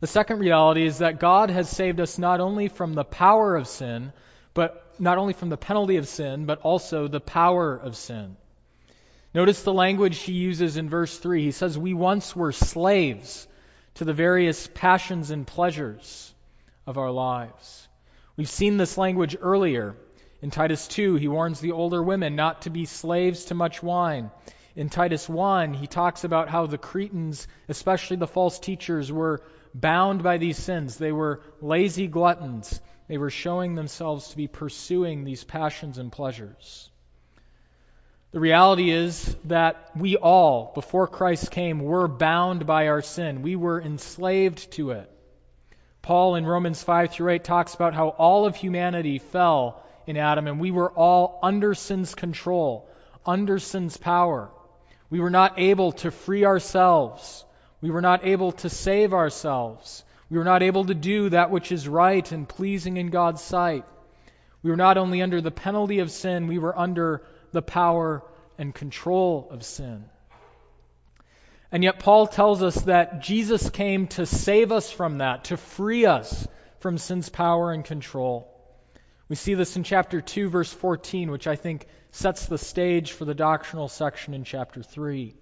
The 0.00 0.06
second 0.06 0.38
reality 0.38 0.86
is 0.86 0.98
that 0.98 1.18
God 1.18 1.50
has 1.50 1.68
saved 1.68 2.00
us 2.00 2.18
not 2.18 2.40
only 2.40 2.68
from 2.68 2.94
the 2.94 3.04
power 3.04 3.56
of 3.56 3.66
sin, 3.66 4.12
but 4.54 4.84
not 5.00 5.18
only 5.18 5.32
from 5.32 5.48
the 5.48 5.56
penalty 5.56 5.96
of 5.96 6.06
sin, 6.06 6.46
but 6.46 6.60
also 6.60 7.08
the 7.08 7.20
power 7.20 7.76
of 7.76 7.96
sin. 7.96 8.36
Notice 9.34 9.62
the 9.62 9.72
language 9.72 10.18
he 10.18 10.32
uses 10.32 10.76
in 10.76 10.88
verse 10.88 11.16
3. 11.18 11.42
He 11.42 11.50
says, 11.50 11.76
We 11.76 11.94
once 11.94 12.34
were 12.34 12.52
slaves 12.52 13.46
to 13.94 14.04
the 14.04 14.12
various 14.12 14.68
passions 14.72 15.30
and 15.30 15.46
pleasures 15.46 16.32
of 16.86 16.96
our 16.96 17.10
lives. 17.10 17.86
We've 18.36 18.48
seen 18.48 18.76
this 18.76 18.96
language 18.96 19.36
earlier. 19.40 19.96
In 20.40 20.50
Titus 20.50 20.86
2, 20.88 21.16
he 21.16 21.26
warns 21.26 21.60
the 21.60 21.72
older 21.72 22.02
women 22.02 22.36
not 22.36 22.62
to 22.62 22.70
be 22.70 22.84
slaves 22.84 23.46
to 23.46 23.54
much 23.54 23.82
wine. 23.82 24.30
In 24.78 24.90
Titus 24.90 25.28
1, 25.28 25.74
he 25.74 25.88
talks 25.88 26.22
about 26.22 26.48
how 26.48 26.66
the 26.66 26.78
Cretans, 26.78 27.48
especially 27.68 28.16
the 28.16 28.28
false 28.28 28.60
teachers, 28.60 29.10
were 29.10 29.42
bound 29.74 30.22
by 30.22 30.38
these 30.38 30.56
sins. 30.56 30.96
They 30.96 31.10
were 31.10 31.40
lazy 31.60 32.06
gluttons. 32.06 32.80
They 33.08 33.18
were 33.18 33.28
showing 33.28 33.74
themselves 33.74 34.28
to 34.28 34.36
be 34.36 34.46
pursuing 34.46 35.24
these 35.24 35.42
passions 35.42 35.98
and 35.98 36.12
pleasures. 36.12 36.88
The 38.30 38.38
reality 38.38 38.92
is 38.92 39.36
that 39.46 39.90
we 39.96 40.16
all, 40.16 40.70
before 40.76 41.08
Christ 41.08 41.50
came, 41.50 41.80
were 41.80 42.06
bound 42.06 42.64
by 42.64 42.86
our 42.86 43.02
sin. 43.02 43.42
We 43.42 43.56
were 43.56 43.82
enslaved 43.82 44.70
to 44.74 44.92
it. 44.92 45.10
Paul 46.02 46.36
in 46.36 46.46
Romans 46.46 46.80
5 46.84 47.10
through 47.10 47.32
8 47.32 47.42
talks 47.42 47.74
about 47.74 47.94
how 47.94 48.10
all 48.10 48.46
of 48.46 48.54
humanity 48.54 49.18
fell 49.18 49.84
in 50.06 50.16
Adam 50.16 50.46
and 50.46 50.60
we 50.60 50.70
were 50.70 50.92
all 50.92 51.40
under 51.42 51.74
sin's 51.74 52.14
control, 52.14 52.88
under 53.26 53.58
sin's 53.58 53.96
power. 53.96 54.52
We 55.10 55.20
were 55.20 55.30
not 55.30 55.58
able 55.58 55.92
to 55.92 56.10
free 56.10 56.44
ourselves. 56.44 57.44
We 57.80 57.90
were 57.90 58.02
not 58.02 58.26
able 58.26 58.52
to 58.52 58.68
save 58.68 59.14
ourselves. 59.14 60.04
We 60.30 60.38
were 60.38 60.44
not 60.44 60.62
able 60.62 60.84
to 60.84 60.94
do 60.94 61.30
that 61.30 61.50
which 61.50 61.72
is 61.72 61.88
right 61.88 62.30
and 62.30 62.48
pleasing 62.48 62.96
in 62.96 63.08
God's 63.08 63.42
sight. 63.42 63.84
We 64.62 64.70
were 64.70 64.76
not 64.76 64.98
only 64.98 65.22
under 65.22 65.40
the 65.40 65.50
penalty 65.50 66.00
of 66.00 66.10
sin, 66.10 66.46
we 66.46 66.58
were 66.58 66.78
under 66.78 67.22
the 67.52 67.62
power 67.62 68.22
and 68.58 68.74
control 68.74 69.48
of 69.50 69.64
sin. 69.64 70.04
And 71.70 71.84
yet, 71.84 72.00
Paul 72.00 72.26
tells 72.26 72.62
us 72.62 72.74
that 72.82 73.20
Jesus 73.20 73.70
came 73.70 74.08
to 74.08 74.26
save 74.26 74.72
us 74.72 74.90
from 74.90 75.18
that, 75.18 75.44
to 75.44 75.56
free 75.56 76.06
us 76.06 76.46
from 76.80 76.98
sin's 76.98 77.28
power 77.28 77.72
and 77.72 77.84
control. 77.84 78.57
We 79.28 79.36
see 79.36 79.54
this 79.54 79.76
in 79.76 79.84
chapter 79.84 80.20
2, 80.20 80.48
verse 80.48 80.72
14, 80.72 81.30
which 81.30 81.46
I 81.46 81.56
think 81.56 81.86
sets 82.12 82.46
the 82.46 82.56
stage 82.56 83.12
for 83.12 83.26
the 83.26 83.34
doctrinal 83.34 83.88
section 83.88 84.32
in 84.32 84.44
chapter 84.44 84.82
3. 84.82 85.34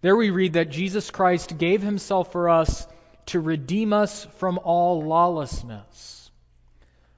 There 0.00 0.16
we 0.16 0.30
read 0.30 0.54
that 0.54 0.70
Jesus 0.70 1.10
Christ 1.10 1.58
gave 1.58 1.82
himself 1.82 2.32
for 2.32 2.48
us 2.48 2.86
to 3.26 3.40
redeem 3.40 3.92
us 3.92 4.24
from 4.38 4.58
all 4.58 5.02
lawlessness. 5.02 6.30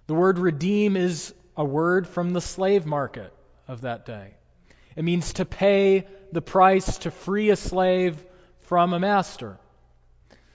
The 0.07 0.15
word 0.15 0.39
redeem 0.39 0.97
is 0.97 1.33
a 1.57 1.65
word 1.65 2.07
from 2.07 2.33
the 2.33 2.41
slave 2.41 2.85
market 2.85 3.33
of 3.69 3.83
that 3.83 4.05
day. 4.05 4.35
It 4.97 5.05
means 5.05 5.35
to 5.35 5.45
pay 5.45 6.07
the 6.33 6.43
price 6.43 6.99
to 6.99 7.11
free 7.11 7.51
a 7.51 7.57
slave 7.57 8.23
from 8.61 8.93
a 8.93 9.01
master. 9.01 9.59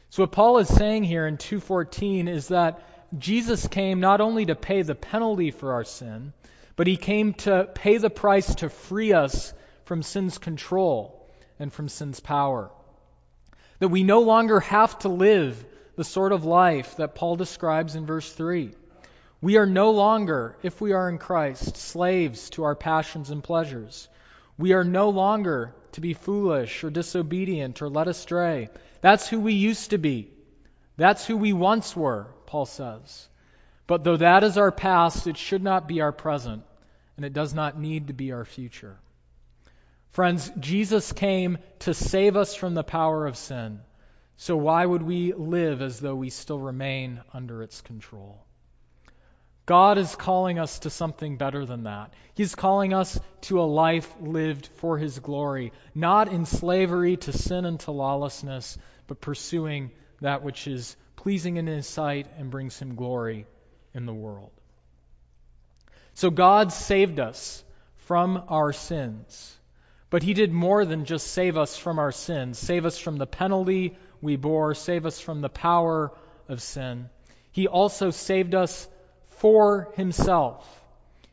So 0.10 0.24
what 0.24 0.32
Paul 0.32 0.60
is 0.60 0.68
saying 0.68 1.04
here 1.04 1.26
in 1.26 1.38
2:14 1.38 2.28
is 2.28 2.50
that 2.50 2.82
Jesus 3.18 3.68
came 3.68 4.00
not 4.00 4.22
only 4.22 4.46
to 4.46 4.56
pay 4.56 4.82
the 4.82 4.96
penalty 4.96 5.52
for 5.52 5.74
our 5.74 5.84
sin, 5.84 6.34
but 6.76 6.88
he 6.88 6.98
came 6.98 7.34
to 7.34 7.70
pay 7.74 7.98
the 7.98 8.10
price 8.10 8.56
to 8.56 8.70
free 8.70 9.14
us 9.14 9.54
from 9.86 10.04
sin's 10.04 10.38
control 10.38 11.30
and 11.60 11.72
from 11.72 11.88
sin's 11.88 12.20
power. 12.20 12.72
That 13.80 13.90
we 13.90 14.04
no 14.04 14.22
longer 14.22 14.60
have 14.60 14.98
to 15.00 15.10
live 15.10 15.64
the 15.96 16.04
sort 16.04 16.32
of 16.32 16.44
life 16.44 16.98
that 16.98 17.16
Paul 17.16 17.36
describes 17.36 17.96
in 17.96 18.06
verse 18.06 18.32
3. 18.32 18.72
We 19.42 19.58
are 19.58 19.66
no 19.66 19.92
longer, 19.92 20.58
if 20.64 20.82
we 20.82 20.94
are 20.94 21.08
in 21.08 21.18
Christ, 21.18 21.78
slaves 21.78 22.50
to 22.52 22.64
our 22.64 22.76
passions 22.76 23.30
and 23.30 23.44
pleasures. 23.44 24.08
We 24.58 24.74
are 24.74 24.84
no 24.84 25.10
longer 25.10 25.74
to 25.94 26.02
be 26.02 26.14
foolish 26.14 26.84
or 26.84 26.90
disobedient 26.90 27.82
or 27.82 27.90
led 27.90 28.08
astray. 28.08 28.70
That's 29.02 29.28
who 29.30 29.40
we 29.40 29.54
used 29.54 29.92
to 29.92 29.98
be. 29.98 30.32
That's 30.98 31.26
who 31.26 31.38
we 31.38 31.54
once 31.54 31.96
were, 31.96 32.28
Paul 32.48 32.66
says. 32.66 33.28
But 33.88 34.04
though 34.04 34.18
that 34.18 34.44
is 34.44 34.58
our 34.58 34.72
past, 34.72 35.28
it 35.28 35.38
should 35.38 35.64
not 35.64 35.88
be 35.88 36.02
our 36.02 36.12
present, 36.12 36.64
and 37.18 37.26
it 37.26 37.34
does 37.34 37.54
not 37.54 37.80
need 37.80 38.08
to 38.08 38.14
be 38.14 38.32
our 38.32 38.46
future. 38.46 38.98
Friends, 40.12 40.52
Jesus 40.60 41.12
came 41.12 41.58
to 41.80 41.94
save 41.94 42.36
us 42.38 42.56
from 42.56 42.74
the 42.74 42.84
power 42.84 43.28
of 43.28 43.38
sin. 43.38 43.82
So 44.38 44.58
why 44.58 44.86
would 44.86 45.04
we 45.04 45.34
live 45.34 45.82
as 45.82 46.00
though 46.00 46.16
we 46.16 46.30
still 46.30 46.60
remain 46.60 47.22
under 47.34 47.62
its 47.62 47.82
control? 47.82 48.42
God 49.66 49.98
is 49.98 50.16
calling 50.16 50.60
us 50.60 50.80
to 50.80 50.90
something 50.90 51.38
better 51.38 51.66
than 51.66 51.84
that. 51.84 52.14
He's 52.36 52.54
calling 52.54 52.94
us 52.94 53.20
to 53.42 53.60
a 53.60 53.64
life 53.64 54.14
lived 54.22 54.68
for 54.76 54.98
His 54.98 55.18
glory, 55.20 55.74
not 55.96 56.32
in 56.32 56.46
slavery 56.46 57.18
to 57.18 57.34
sin 57.34 57.66
and 57.66 57.80
to 57.82 57.92
lawlessness, 57.92 58.78
but 59.08 59.22
pursuing 59.22 59.92
that 60.22 60.44
which 60.44 60.68
is 60.68 60.96
pleasing 61.26 61.58
in 61.58 61.66
His 61.66 61.88
sight 61.88 62.28
and 62.38 62.52
brings 62.52 62.78
Him 62.78 62.94
glory 62.94 63.48
in 63.96 64.06
the 64.06 64.14
world. 64.14 64.52
So 66.14 66.30
God 66.30 66.72
saved 66.72 67.20
us 67.20 67.64
from 68.06 68.44
our 68.48 68.72
sins. 68.72 69.58
But 70.12 70.22
He 70.22 70.36
did 70.36 70.52
more 70.52 70.86
than 70.86 71.06
just 71.06 71.26
save 71.26 71.58
us 71.58 71.76
from 71.80 71.98
our 71.98 72.12
sins, 72.12 72.60
save 72.60 72.86
us 72.86 73.00
from 73.00 73.18
the 73.18 73.26
penalty 73.26 73.98
we 74.22 74.36
bore, 74.36 74.76
save 74.76 75.08
us 75.08 75.20
from 75.20 75.42
the 75.42 75.50
power 75.50 76.12
of 76.48 76.62
sin. 76.62 77.10
He 77.52 77.68
also 77.68 78.12
saved 78.12 78.54
us 78.54 78.88
for 79.40 79.94
Himself. 79.96 80.64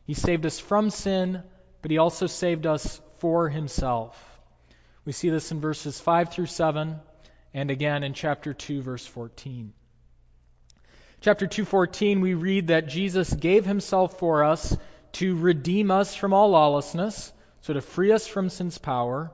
He 0.07 0.15
saved 0.15 0.47
us 0.47 0.57
from 0.59 0.89
sin, 0.89 1.43
but 1.83 1.91
He 1.91 1.99
also 1.99 2.25
saved 2.25 2.65
us 2.65 2.99
for 3.19 3.47
Himself. 3.47 4.19
We 5.05 5.11
see 5.11 5.29
this 5.29 5.51
in 5.51 5.61
verses 5.61 5.99
5 5.99 6.33
through 6.33 6.47
7 6.47 6.99
and 7.53 7.69
again 7.69 8.01
in 8.01 8.15
chapter 8.15 8.55
2 8.55 8.81
verse 8.81 9.05
14. 9.05 9.71
Chapter 11.23 11.47
2:14 11.47 12.19
we 12.19 12.33
read 12.33 12.67
that 12.67 12.87
Jesus 12.87 13.33
gave 13.33 13.65
himself 13.65 14.19
for 14.19 14.43
us 14.43 14.75
to 15.13 15.37
redeem 15.37 15.89
us 15.89 16.13
from 16.15 16.33
all 16.33 16.49
lawlessness, 16.49 17.31
so 17.61 17.71
to 17.71 17.79
free 17.79 18.11
us 18.11 18.27
from 18.27 18.49
sin's 18.49 18.77
power, 18.77 19.31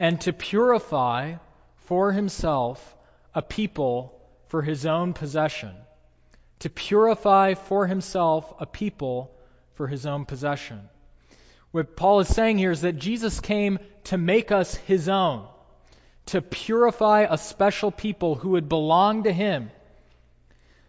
and 0.00 0.20
to 0.22 0.32
purify 0.32 1.34
for 1.86 2.10
himself 2.10 2.96
a 3.36 3.40
people 3.40 4.20
for 4.48 4.62
his 4.62 4.84
own 4.84 5.12
possession. 5.12 5.70
To 6.58 6.70
purify 6.70 7.54
for 7.54 7.86
himself 7.86 8.52
a 8.58 8.66
people 8.66 9.30
for 9.74 9.86
his 9.86 10.06
own 10.06 10.24
possession. 10.24 10.80
What 11.70 11.94
Paul 11.94 12.18
is 12.18 12.34
saying 12.34 12.58
here 12.58 12.72
is 12.72 12.80
that 12.80 12.98
Jesus 12.98 13.38
came 13.38 13.78
to 14.10 14.18
make 14.18 14.50
us 14.50 14.74
his 14.74 15.08
own, 15.08 15.46
to 16.26 16.42
purify 16.42 17.28
a 17.30 17.38
special 17.38 17.92
people 17.92 18.34
who 18.34 18.50
would 18.50 18.68
belong 18.68 19.22
to 19.22 19.32
him 19.32 19.70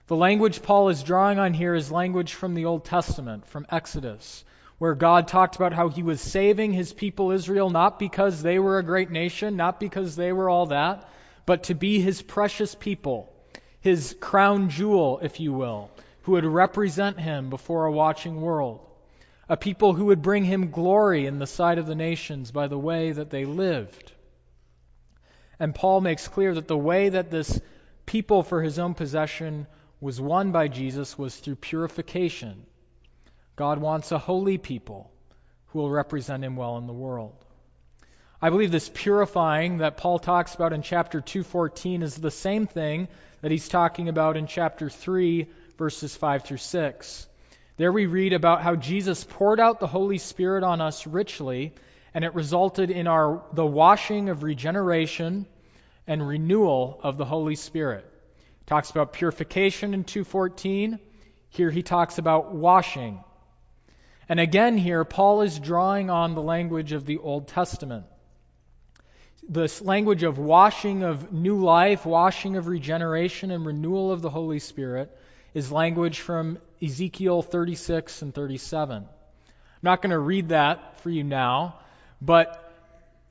the 0.07 0.15
language 0.17 0.61
Paul 0.61 0.89
is 0.89 1.01
drawing 1.01 1.39
on 1.39 1.53
here 1.53 1.73
is 1.73 1.91
language 1.91 2.33
from 2.33 2.55
the 2.55 2.65
Old 2.65 2.83
Testament, 2.83 3.45
from 3.47 3.65
Exodus, 3.69 4.43
where 4.77 4.95
God 4.95 5.29
talked 5.29 5.55
about 5.55 5.71
how 5.71 5.87
he 5.87 6.03
was 6.03 6.19
saving 6.19 6.73
his 6.73 6.91
people 6.91 7.31
Israel 7.31 7.69
not 7.69 7.99
because 7.99 8.41
they 8.41 8.59
were 8.59 8.79
a 8.79 8.83
great 8.83 9.11
nation, 9.11 9.55
not 9.55 9.79
because 9.79 10.15
they 10.15 10.33
were 10.33 10.49
all 10.49 10.67
that, 10.67 11.09
but 11.45 11.63
to 11.63 11.73
be 11.73 12.01
his 12.01 12.21
precious 12.21 12.75
people, 12.75 13.33
his 13.79 14.15
crown 14.19 14.69
jewel, 14.69 15.19
if 15.21 15.39
you 15.39 15.53
will, 15.53 15.89
who 16.23 16.33
would 16.33 16.45
represent 16.45 17.17
him 17.17 17.49
before 17.49 17.85
a 17.85 17.91
watching 17.91 18.41
world. 18.41 18.81
A 19.47 19.55
people 19.55 19.93
who 19.93 20.05
would 20.05 20.21
bring 20.21 20.43
him 20.43 20.71
glory 20.71 21.27
in 21.27 21.39
the 21.39 21.47
sight 21.47 21.77
of 21.77 21.85
the 21.85 21.95
nations 21.95 22.51
by 22.51 22.67
the 22.67 22.77
way 22.77 23.11
that 23.11 23.29
they 23.29 23.45
lived. 23.45 24.11
And 25.59 25.73
Paul 25.73 26.01
makes 26.01 26.27
clear 26.27 26.53
that 26.53 26.67
the 26.67 26.77
way 26.77 27.09
that 27.09 27.31
this 27.31 27.61
people 28.05 28.43
for 28.43 28.61
his 28.61 28.79
own 28.79 28.95
possession 28.95 29.67
was 30.03 30.19
won 30.19 30.51
by 30.51 30.67
Jesus 30.67 31.17
was 31.17 31.33
through 31.33 31.55
purification. 31.55 32.65
God 33.55 33.79
wants 33.79 34.11
a 34.11 34.17
holy 34.17 34.57
people 34.57 35.09
who 35.67 35.79
will 35.79 35.89
represent 35.89 36.43
him 36.43 36.57
well 36.57 36.77
in 36.77 36.87
the 36.87 36.93
world. 36.93 37.33
I 38.41 38.49
believe 38.49 38.69
this 38.69 38.91
purifying 38.93 39.77
that 39.77 39.95
Paul 39.95 40.19
talks 40.19 40.53
about 40.55 40.73
in 40.73 40.81
chapter 40.81 41.21
2:14 41.21 42.03
is 42.03 42.17
the 42.17 42.31
same 42.31 42.67
thing 42.67 43.07
that 43.39 43.51
he's 43.51 43.69
talking 43.69 44.09
about 44.09 44.35
in 44.35 44.45
chapter 44.45 44.89
3 44.89 45.47
verses 45.77 46.13
5 46.13 46.43
through 46.43 46.57
6. 46.57 47.27
There 47.77 47.93
we 47.93 48.05
read 48.05 48.33
about 48.33 48.61
how 48.61 48.75
Jesus 48.75 49.23
poured 49.23 49.61
out 49.61 49.79
the 49.79 49.87
Holy 49.87 50.17
Spirit 50.17 50.65
on 50.65 50.81
us 50.81 51.07
richly 51.07 51.75
and 52.13 52.25
it 52.25 52.35
resulted 52.35 52.91
in 52.91 53.07
our 53.07 53.41
the 53.53 53.65
washing 53.65 54.27
of 54.27 54.43
regeneration 54.43 55.45
and 56.07 56.27
renewal 56.27 56.99
of 57.03 57.17
the 57.17 57.25
Holy 57.25 57.55
Spirit. 57.55 58.12
Talks 58.65 58.89
about 58.89 59.13
purification 59.13 59.93
in 59.93 60.03
2:14. 60.03 60.99
Here 61.49 61.69
he 61.69 61.83
talks 61.83 62.17
about 62.17 62.53
washing. 62.53 63.23
And 64.29 64.39
again 64.39 64.77
here 64.77 65.03
Paul 65.03 65.41
is 65.41 65.59
drawing 65.59 66.09
on 66.09 66.33
the 66.33 66.41
language 66.41 66.93
of 66.93 67.05
the 67.05 67.17
Old 67.17 67.47
Testament. 67.47 68.05
This 69.47 69.81
language 69.81 70.23
of 70.23 70.37
washing 70.37 71.03
of 71.03 71.33
new 71.33 71.61
life, 71.61 72.05
washing 72.05 72.55
of 72.55 72.67
regeneration 72.67 73.51
and 73.51 73.65
renewal 73.65 74.11
of 74.11 74.21
the 74.21 74.29
Holy 74.29 74.59
Spirit 74.59 75.15
is 75.53 75.69
language 75.69 76.21
from 76.21 76.57
Ezekiel 76.81 77.41
36 77.41 78.21
and 78.21 78.33
37. 78.33 79.03
I'm 79.03 79.09
not 79.81 80.01
going 80.01 80.11
to 80.11 80.19
read 80.19 80.49
that 80.49 81.01
for 81.01 81.09
you 81.09 81.25
now, 81.25 81.75
but 82.21 82.62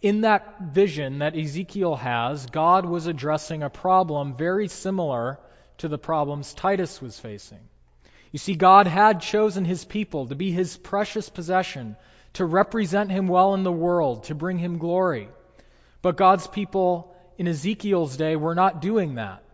in 0.02 0.22
that 0.22 0.60
vision 0.60 1.20
that 1.20 1.36
Ezekiel 1.36 1.94
has, 1.94 2.46
God 2.46 2.84
was 2.84 3.06
addressing 3.06 3.62
a 3.62 3.70
problem 3.70 4.36
very 4.36 4.66
similar 4.66 5.38
to 5.78 5.88
the 5.88 5.98
problems 5.98 6.52
Titus 6.52 7.00
was 7.00 7.18
facing. 7.18 7.60
You 8.32 8.38
see, 8.38 8.54
God 8.54 8.88
had 8.88 9.20
chosen 9.20 9.64
his 9.64 9.84
people 9.84 10.26
to 10.26 10.34
be 10.34 10.50
his 10.50 10.76
precious 10.76 11.28
possession, 11.28 11.96
to 12.34 12.44
represent 12.44 13.12
him 13.12 13.28
well 13.28 13.54
in 13.54 13.62
the 13.62 13.72
world, 13.72 14.24
to 14.24 14.34
bring 14.34 14.58
him 14.58 14.78
glory. 14.78 15.28
But 16.02 16.16
God's 16.16 16.48
people 16.48 17.14
in 17.38 17.46
Ezekiel's 17.46 18.16
day 18.16 18.34
were 18.34 18.56
not 18.56 18.82
doing 18.82 19.14
that. 19.14 19.44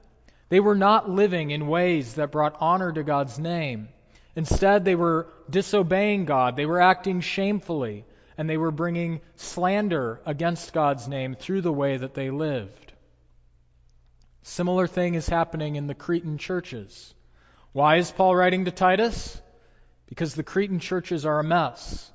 They 0.48 0.60
were 0.60 0.76
not 0.76 1.10
living 1.10 1.50
in 1.50 1.66
ways 1.66 2.14
that 2.14 2.32
brought 2.32 2.56
honor 2.60 2.90
to 2.90 3.02
God's 3.02 3.38
name. 3.38 3.88
Instead, 4.34 4.84
they 4.84 4.94
were 4.94 5.26
disobeying 5.50 6.24
God. 6.24 6.56
They 6.56 6.64
were 6.64 6.80
acting 6.80 7.20
shamefully 7.20 8.06
and 8.38 8.48
they 8.48 8.56
were 8.56 8.70
bringing 8.70 9.20
slander 9.34 10.20
against 10.24 10.72
God's 10.72 11.08
name 11.08 11.34
through 11.34 11.60
the 11.60 11.72
way 11.72 11.96
that 11.96 12.14
they 12.14 12.30
lived. 12.30 12.92
Similar 14.42 14.86
thing 14.86 15.14
is 15.14 15.28
happening 15.28 15.74
in 15.74 15.88
the 15.88 15.94
Cretan 15.94 16.38
churches. 16.38 17.12
Why 17.72 17.96
is 17.96 18.12
Paul 18.12 18.34
writing 18.34 18.64
to 18.64 18.70
Titus? 18.70 19.38
Because 20.06 20.34
the 20.34 20.44
Cretan 20.44 20.78
churches 20.78 21.26
are 21.26 21.40
a 21.40 21.44
mess. 21.44 22.10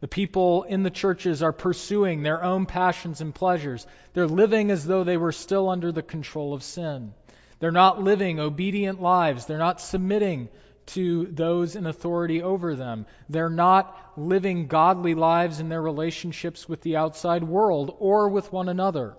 The 0.00 0.08
people 0.08 0.64
in 0.64 0.82
the 0.82 0.90
churches 0.90 1.42
are 1.42 1.52
pursuing 1.52 2.22
their 2.22 2.42
own 2.42 2.66
passions 2.66 3.20
and 3.20 3.34
pleasures. 3.34 3.86
They're 4.14 4.26
living 4.26 4.70
as 4.70 4.84
though 4.84 5.04
they 5.04 5.16
were 5.16 5.32
still 5.32 5.68
under 5.68 5.92
the 5.92 6.02
control 6.02 6.54
of 6.54 6.62
sin. 6.62 7.12
They're 7.60 7.70
not 7.70 8.02
living 8.02 8.40
obedient 8.40 9.00
lives. 9.00 9.46
They're 9.46 9.58
not 9.58 9.80
submitting 9.80 10.48
to 10.86 11.26
those 11.26 11.76
in 11.76 11.86
authority 11.86 12.42
over 12.42 12.74
them. 12.74 13.06
They're 13.28 13.50
not 13.50 13.96
living 14.16 14.68
godly 14.68 15.14
lives 15.14 15.60
in 15.60 15.68
their 15.68 15.82
relationships 15.82 16.68
with 16.68 16.80
the 16.82 16.96
outside 16.96 17.44
world 17.44 17.94
or 17.98 18.28
with 18.28 18.52
one 18.52 18.68
another. 18.68 19.16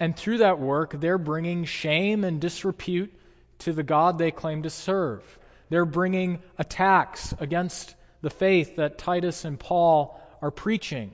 And 0.00 0.16
through 0.16 0.38
that 0.38 0.58
work, 0.58 0.98
they're 0.98 1.18
bringing 1.18 1.64
shame 1.64 2.24
and 2.24 2.40
disrepute 2.40 3.12
to 3.60 3.72
the 3.72 3.82
God 3.82 4.18
they 4.18 4.30
claim 4.30 4.62
to 4.64 4.70
serve. 4.70 5.22
They're 5.68 5.84
bringing 5.84 6.42
attacks 6.58 7.34
against 7.38 7.94
the 8.20 8.30
faith 8.30 8.76
that 8.76 8.98
Titus 8.98 9.44
and 9.44 9.60
Paul 9.60 10.20
are 10.42 10.50
preaching. 10.50 11.12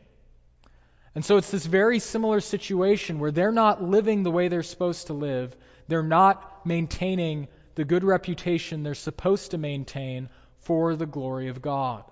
And 1.15 1.25
so 1.25 1.37
it's 1.37 1.51
this 1.51 1.67
very 1.67 1.99
similar 1.99 2.41
situation 2.41 3.19
where 3.19 3.33
they're 3.33 3.53
not 3.53 3.83
living 3.83 4.23
the 4.23 4.31
way 4.31 4.49
they're 4.49 4.63
supposed 4.63 5.09
to 5.09 5.13
live. 5.13 5.57
They're 5.89 6.03
not 6.03 6.65
maintaining 6.65 7.49
the 7.75 7.85
good 7.85 8.05
reputation 8.05 8.83
they're 8.83 8.95
supposed 8.95 9.53
to 9.53 9.59
maintain 9.59 10.29
for 10.61 10.97
the 10.97 11.07
glory 11.07 11.49
of 11.49 11.63
God. 11.63 12.05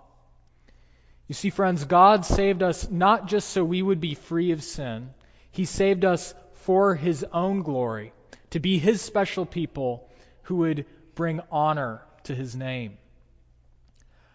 You 1.26 1.34
see, 1.34 1.50
friends, 1.50 1.84
God 1.84 2.24
saved 2.24 2.62
us 2.62 2.90
not 2.90 3.28
just 3.28 3.50
so 3.50 3.62
we 3.62 3.82
would 3.82 4.00
be 4.00 4.14
free 4.14 4.52
of 4.52 4.62
sin, 4.62 5.10
He 5.50 5.66
saved 5.66 6.04
us 6.04 6.34
for 6.54 6.94
His 6.94 7.24
own 7.32 7.62
glory, 7.62 8.12
to 8.50 8.60
be 8.60 8.78
His 8.78 9.02
special 9.02 9.44
people 9.44 10.08
who 10.42 10.56
would 10.56 10.86
bring 11.14 11.40
honor 11.52 12.02
to 12.24 12.34
His 12.34 12.56
name. 12.56 12.96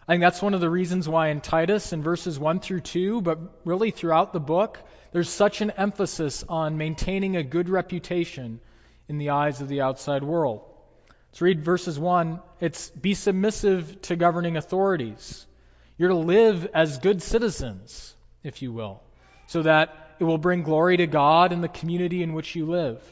I 0.06 0.12
think 0.12 0.20
that's 0.20 0.42
one 0.42 0.54
of 0.54 0.60
the 0.60 0.70
reasons 0.70 1.08
why 1.08 1.28
in 1.28 1.40
Titus, 1.40 1.92
in 1.92 2.02
verses 2.02 2.38
1 2.38 2.60
through 2.60 2.80
2, 2.80 3.22
but 3.22 3.38
really 3.64 3.90
throughout 3.90 4.32
the 4.32 4.40
book, 4.40 4.78
there's 5.12 5.30
such 5.30 5.62
an 5.62 5.70
emphasis 5.70 6.44
on 6.48 6.76
maintaining 6.76 7.36
a 7.36 7.42
good 7.42 7.68
reputation 7.68 8.60
in 9.08 9.18
the 9.18 9.30
eyes 9.30 9.60
of 9.60 9.68
the 9.68 9.80
outside 9.80 10.22
world. 10.22 10.62
Let's 11.34 11.42
read 11.42 11.64
verses 11.64 11.98
1. 11.98 12.38
It's 12.60 12.90
be 12.90 13.14
submissive 13.14 14.00
to 14.02 14.14
governing 14.14 14.56
authorities. 14.56 15.44
You're 15.98 16.10
to 16.10 16.14
live 16.14 16.68
as 16.72 16.98
good 16.98 17.22
citizens, 17.22 18.14
if 18.44 18.62
you 18.62 18.72
will, 18.72 19.02
so 19.48 19.62
that 19.62 20.14
it 20.20 20.24
will 20.24 20.38
bring 20.38 20.62
glory 20.62 20.96
to 20.98 21.08
God 21.08 21.50
and 21.50 21.60
the 21.60 21.66
community 21.66 22.22
in 22.22 22.34
which 22.34 22.54
you 22.54 22.66
live. 22.66 23.02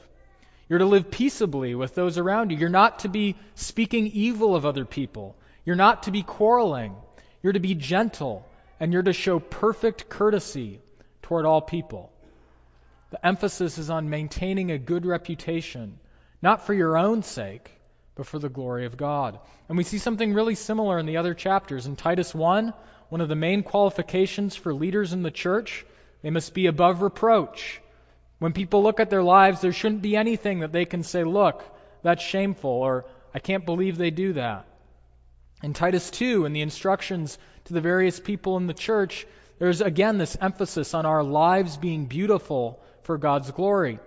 You're 0.68 0.78
to 0.78 0.84
live 0.84 1.10
peaceably 1.10 1.74
with 1.74 1.96
those 1.96 2.16
around 2.16 2.52
you. 2.52 2.58
You're 2.58 2.68
not 2.68 3.00
to 3.00 3.08
be 3.08 3.34
speaking 3.56 4.06
evil 4.06 4.54
of 4.54 4.64
other 4.64 4.84
people. 4.84 5.34
You're 5.64 5.74
not 5.74 6.04
to 6.04 6.12
be 6.12 6.22
quarreling. 6.22 6.94
You're 7.42 7.54
to 7.54 7.58
be 7.58 7.74
gentle, 7.74 8.48
and 8.78 8.92
you're 8.92 9.02
to 9.02 9.12
show 9.12 9.40
perfect 9.40 10.08
courtesy 10.08 10.78
toward 11.22 11.44
all 11.44 11.60
people. 11.60 12.12
The 13.10 13.26
emphasis 13.26 13.78
is 13.78 13.90
on 13.90 14.10
maintaining 14.10 14.70
a 14.70 14.78
good 14.78 15.06
reputation, 15.06 15.98
not 16.40 16.66
for 16.66 16.72
your 16.72 16.96
own 16.96 17.24
sake, 17.24 17.80
but 18.14 18.26
for 18.26 18.38
the 18.38 18.48
glory 18.48 18.86
of 18.86 18.96
God. 18.96 19.38
And 19.68 19.78
we 19.78 19.84
see 19.84 19.98
something 19.98 20.34
really 20.34 20.54
similar 20.54 20.98
in 20.98 21.06
the 21.06 21.16
other 21.16 21.34
chapters. 21.34 21.86
In 21.86 21.96
Titus 21.96 22.34
1, 22.34 22.74
one 23.08 23.20
of 23.20 23.28
the 23.28 23.34
main 23.34 23.62
qualifications 23.62 24.56
for 24.56 24.74
leaders 24.74 25.12
in 25.12 25.22
the 25.22 25.30
church, 25.30 25.84
they 26.22 26.30
must 26.30 26.54
be 26.54 26.66
above 26.66 27.02
reproach. 27.02 27.80
When 28.38 28.52
people 28.52 28.82
look 28.82 29.00
at 29.00 29.10
their 29.10 29.22
lives, 29.22 29.60
there 29.60 29.72
shouldn't 29.72 30.02
be 30.02 30.16
anything 30.16 30.60
that 30.60 30.72
they 30.72 30.84
can 30.84 31.02
say, 31.02 31.24
look, 31.24 31.62
that's 32.02 32.22
shameful, 32.22 32.70
or 32.70 33.04
I 33.34 33.38
can't 33.38 33.64
believe 33.64 33.96
they 33.96 34.10
do 34.10 34.34
that. 34.34 34.66
In 35.62 35.72
Titus 35.74 36.10
2, 36.10 36.44
in 36.44 36.52
the 36.52 36.62
instructions 36.62 37.38
to 37.66 37.72
the 37.72 37.80
various 37.80 38.18
people 38.18 38.56
in 38.56 38.66
the 38.66 38.74
church, 38.74 39.26
there's 39.58 39.80
again 39.80 40.18
this 40.18 40.36
emphasis 40.40 40.92
on 40.92 41.06
our 41.06 41.22
lives 41.22 41.76
being 41.76 42.06
beautiful 42.06 42.82
for 43.02 43.16
God's 43.16 43.50
glory. 43.52 44.00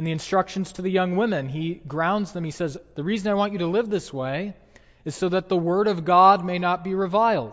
In 0.00 0.04
the 0.04 0.12
instructions 0.12 0.72
to 0.72 0.80
the 0.80 0.90
young 0.90 1.16
women, 1.16 1.46
he 1.46 1.74
grounds 1.74 2.32
them. 2.32 2.42
He 2.42 2.52
says, 2.52 2.78
The 2.94 3.04
reason 3.04 3.30
I 3.30 3.34
want 3.34 3.52
you 3.52 3.58
to 3.58 3.66
live 3.66 3.90
this 3.90 4.10
way 4.10 4.54
is 5.04 5.14
so 5.14 5.28
that 5.28 5.50
the 5.50 5.58
word 5.58 5.88
of 5.88 6.06
God 6.06 6.42
may 6.42 6.58
not 6.58 6.82
be 6.82 6.94
reviled. 6.94 7.52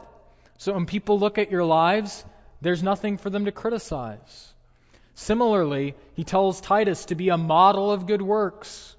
So 0.57 0.71
when 0.71 0.85
people 0.85 1.19
look 1.19 1.37
at 1.37 1.51
your 1.51 1.65
lives, 1.65 2.23
there's 2.61 2.81
nothing 2.81 3.17
for 3.17 3.29
them 3.29 3.43
to 3.43 3.51
criticize. 3.51 4.53
Similarly, 5.13 5.95
he 6.13 6.23
tells 6.23 6.61
Titus 6.61 7.03
to 7.07 7.15
be 7.15 7.27
a 7.27 7.37
model 7.37 7.91
of 7.91 8.07
good 8.07 8.21
works. 8.21 8.95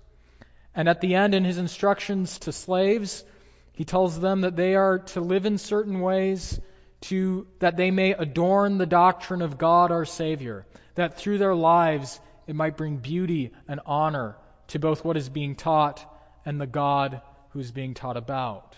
And 0.74 0.86
at 0.86 1.00
the 1.00 1.14
end, 1.14 1.34
in 1.34 1.46
his 1.46 1.56
instructions 1.56 2.40
to 2.40 2.52
slaves, 2.52 3.24
he 3.72 3.86
tells 3.86 4.20
them 4.20 4.42
that 4.42 4.56
they 4.56 4.74
are 4.74 4.98
to 5.14 5.22
live 5.22 5.46
in 5.46 5.56
certain 5.56 6.00
ways 6.00 6.60
to, 7.00 7.46
that 7.60 7.78
they 7.78 7.90
may 7.90 8.10
adorn 8.10 8.76
the 8.76 8.84
doctrine 8.84 9.40
of 9.40 9.56
God 9.56 9.90
our 9.90 10.04
Savior, 10.04 10.66
that 10.96 11.16
through 11.16 11.38
their 11.38 11.54
lives 11.54 12.20
it 12.48 12.56
might 12.56 12.78
bring 12.78 12.96
beauty 12.96 13.52
and 13.68 13.78
honor 13.86 14.34
to 14.68 14.78
both 14.78 15.04
what 15.04 15.18
is 15.18 15.28
being 15.28 15.54
taught 15.54 16.04
and 16.46 16.58
the 16.58 16.66
God 16.66 17.20
who 17.50 17.60
is 17.60 17.70
being 17.70 17.92
taught 17.92 18.16
about. 18.16 18.74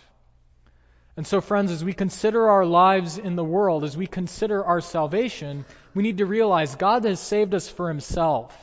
And 1.17 1.25
so, 1.25 1.41
friends, 1.41 1.71
as 1.71 1.85
we 1.85 1.93
consider 1.93 2.49
our 2.49 2.67
lives 2.67 3.17
in 3.17 3.37
the 3.37 3.45
world, 3.45 3.85
as 3.85 3.97
we 3.97 4.09
consider 4.09 4.65
our 4.65 4.81
salvation, 4.81 5.65
we 5.95 6.03
need 6.03 6.19
to 6.19 6.27
realize 6.27 6.75
God 6.75 7.05
has 7.05 7.21
saved 7.21 7.55
us 7.55 7.69
for 7.69 7.89
Himself, 7.89 8.57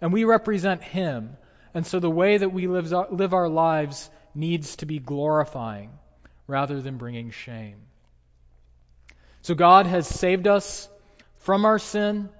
and 0.00 0.12
we 0.12 0.24
represent 0.24 0.82
Him. 0.82 1.36
And 1.74 1.86
so, 1.86 2.00
the 2.00 2.10
way 2.10 2.38
that 2.38 2.52
we 2.52 2.66
live, 2.66 2.90
live 3.10 3.34
our 3.34 3.48
lives 3.48 4.08
needs 4.34 4.76
to 4.76 4.86
be 4.86 4.98
glorifying 4.98 5.90
rather 6.46 6.80
than 6.80 6.96
bringing 6.96 7.32
shame. 7.32 7.76
So, 9.42 9.54
God 9.54 9.86
has 9.86 10.06
saved 10.06 10.46
us 10.46 10.88
from 11.38 11.66
our 11.66 11.78
sin, 11.78 12.30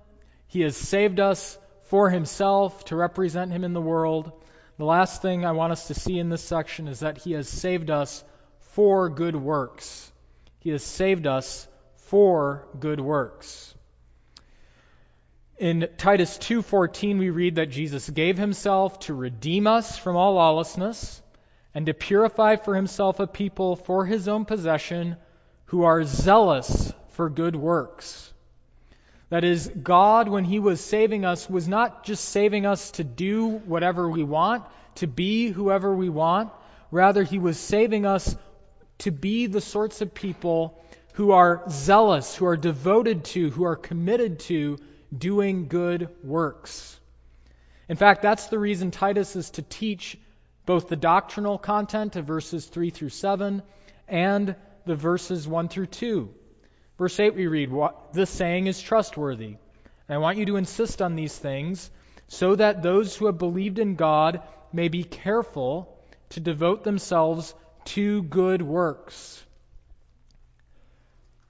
He 0.46 0.62
has 0.62 0.76
saved 0.76 1.20
us 1.20 1.58
for 1.94 2.11
Himself 2.11 2.85
to 2.87 2.96
represent 2.96 3.52
Him 3.52 3.62
in 3.62 3.72
the 3.72 3.80
world. 3.80 4.33
The 4.78 4.85
last 4.85 5.22
thing 5.22 5.46
I 5.46 5.52
want 5.52 5.70
us 5.70 5.87
to 5.87 5.94
see 5.94 6.18
in 6.18 6.28
this 6.28 6.42
section 6.42 6.88
is 6.88 6.98
that 6.98 7.18
He 7.18 7.35
has 7.35 7.48
saved 7.48 7.88
us 7.88 8.24
for 8.72 9.09
good 9.09 9.37
works. 9.37 10.11
He 10.59 10.70
has 10.70 10.83
saved 10.83 11.28
us 11.28 11.68
for 11.94 12.66
good 12.80 13.00
works. 13.00 13.72
In 15.57 15.88
Titus 15.96 16.37
2:14 16.38 17.20
we 17.20 17.30
read 17.30 17.54
that 17.54 17.70
Jesus 17.70 18.11
gave 18.11 18.38
himself 18.38 18.98
to 19.07 19.14
redeem 19.14 19.68
us 19.68 19.96
from 19.96 20.16
all 20.16 20.35
lawlessness 20.35 21.22
and 21.74 21.87
to 21.87 21.94
purify 21.94 22.57
for 22.57 22.74
himself 22.74 23.20
a 23.20 23.28
people 23.28 23.76
for 23.76 24.04
his 24.04 24.26
own 24.26 24.46
possession 24.46 25.14
who 25.66 25.85
are 25.85 26.02
zealous 26.02 26.92
for 27.11 27.30
good 27.30 27.54
works. 27.54 28.34
That 29.30 29.44
is, 29.44 29.68
God, 29.68 30.28
when 30.28 30.44
He 30.44 30.58
was 30.58 30.80
saving 30.80 31.24
us, 31.24 31.48
was 31.48 31.66
not 31.66 32.04
just 32.04 32.24
saving 32.26 32.66
us 32.66 32.90
to 32.92 33.04
do 33.04 33.48
whatever 33.48 34.08
we 34.08 34.22
want, 34.22 34.64
to 34.96 35.06
be 35.06 35.48
whoever 35.48 35.94
we 35.94 36.08
want. 36.08 36.52
Rather, 36.90 37.24
He 37.24 37.38
was 37.38 37.58
saving 37.58 38.06
us 38.06 38.37
to 38.98 39.10
be 39.10 39.46
the 39.46 39.60
sorts 39.60 40.00
of 40.00 40.14
people 40.14 40.80
who 41.14 41.32
are 41.32 41.62
zealous, 41.68 42.34
who 42.37 42.46
are 42.46 42.56
devoted 42.56 43.24
to, 43.24 43.50
who 43.50 43.64
are 43.64 43.76
committed 43.76 44.40
to 44.40 44.78
doing 45.16 45.68
good 45.68 46.08
works. 46.22 46.98
In 47.88 47.96
fact, 47.96 48.22
that's 48.22 48.46
the 48.46 48.58
reason 48.58 48.90
Titus 48.90 49.37
is 49.37 49.50
to 49.50 49.62
teach 49.62 50.18
both 50.66 50.88
the 50.88 50.96
doctrinal 50.96 51.58
content 51.58 52.16
of 52.16 52.24
verses 52.24 52.64
3 52.66 52.90
through 52.90 53.10
7 53.10 53.62
and 54.08 54.56
the 54.87 54.96
verses 54.96 55.46
1 55.46 55.68
through 55.68 55.87
2. 55.87 56.34
Verse 56.98 57.18
8 57.18 57.35
we 57.35 57.46
read, 57.46 57.70
This 58.12 58.30
saying 58.30 58.66
is 58.66 58.80
trustworthy. 58.80 59.57
And 60.09 60.16
I 60.16 60.18
want 60.18 60.38
you 60.38 60.46
to 60.46 60.57
insist 60.57 61.02
on 61.02 61.16
these 61.16 61.37
things 61.37 61.90
so 62.28 62.54
that 62.54 62.83
those 62.83 63.16
who 63.16 63.26
have 63.26 63.38
believed 63.38 63.78
in 63.78 63.96
God 63.96 64.42
may 64.72 64.88
be 64.88 65.04
careful 65.04 65.96
to 66.30 66.40
devote 66.40 66.85
themselves 66.85 67.54
to 67.87 68.22
good 68.22 68.62
works. 68.62 69.44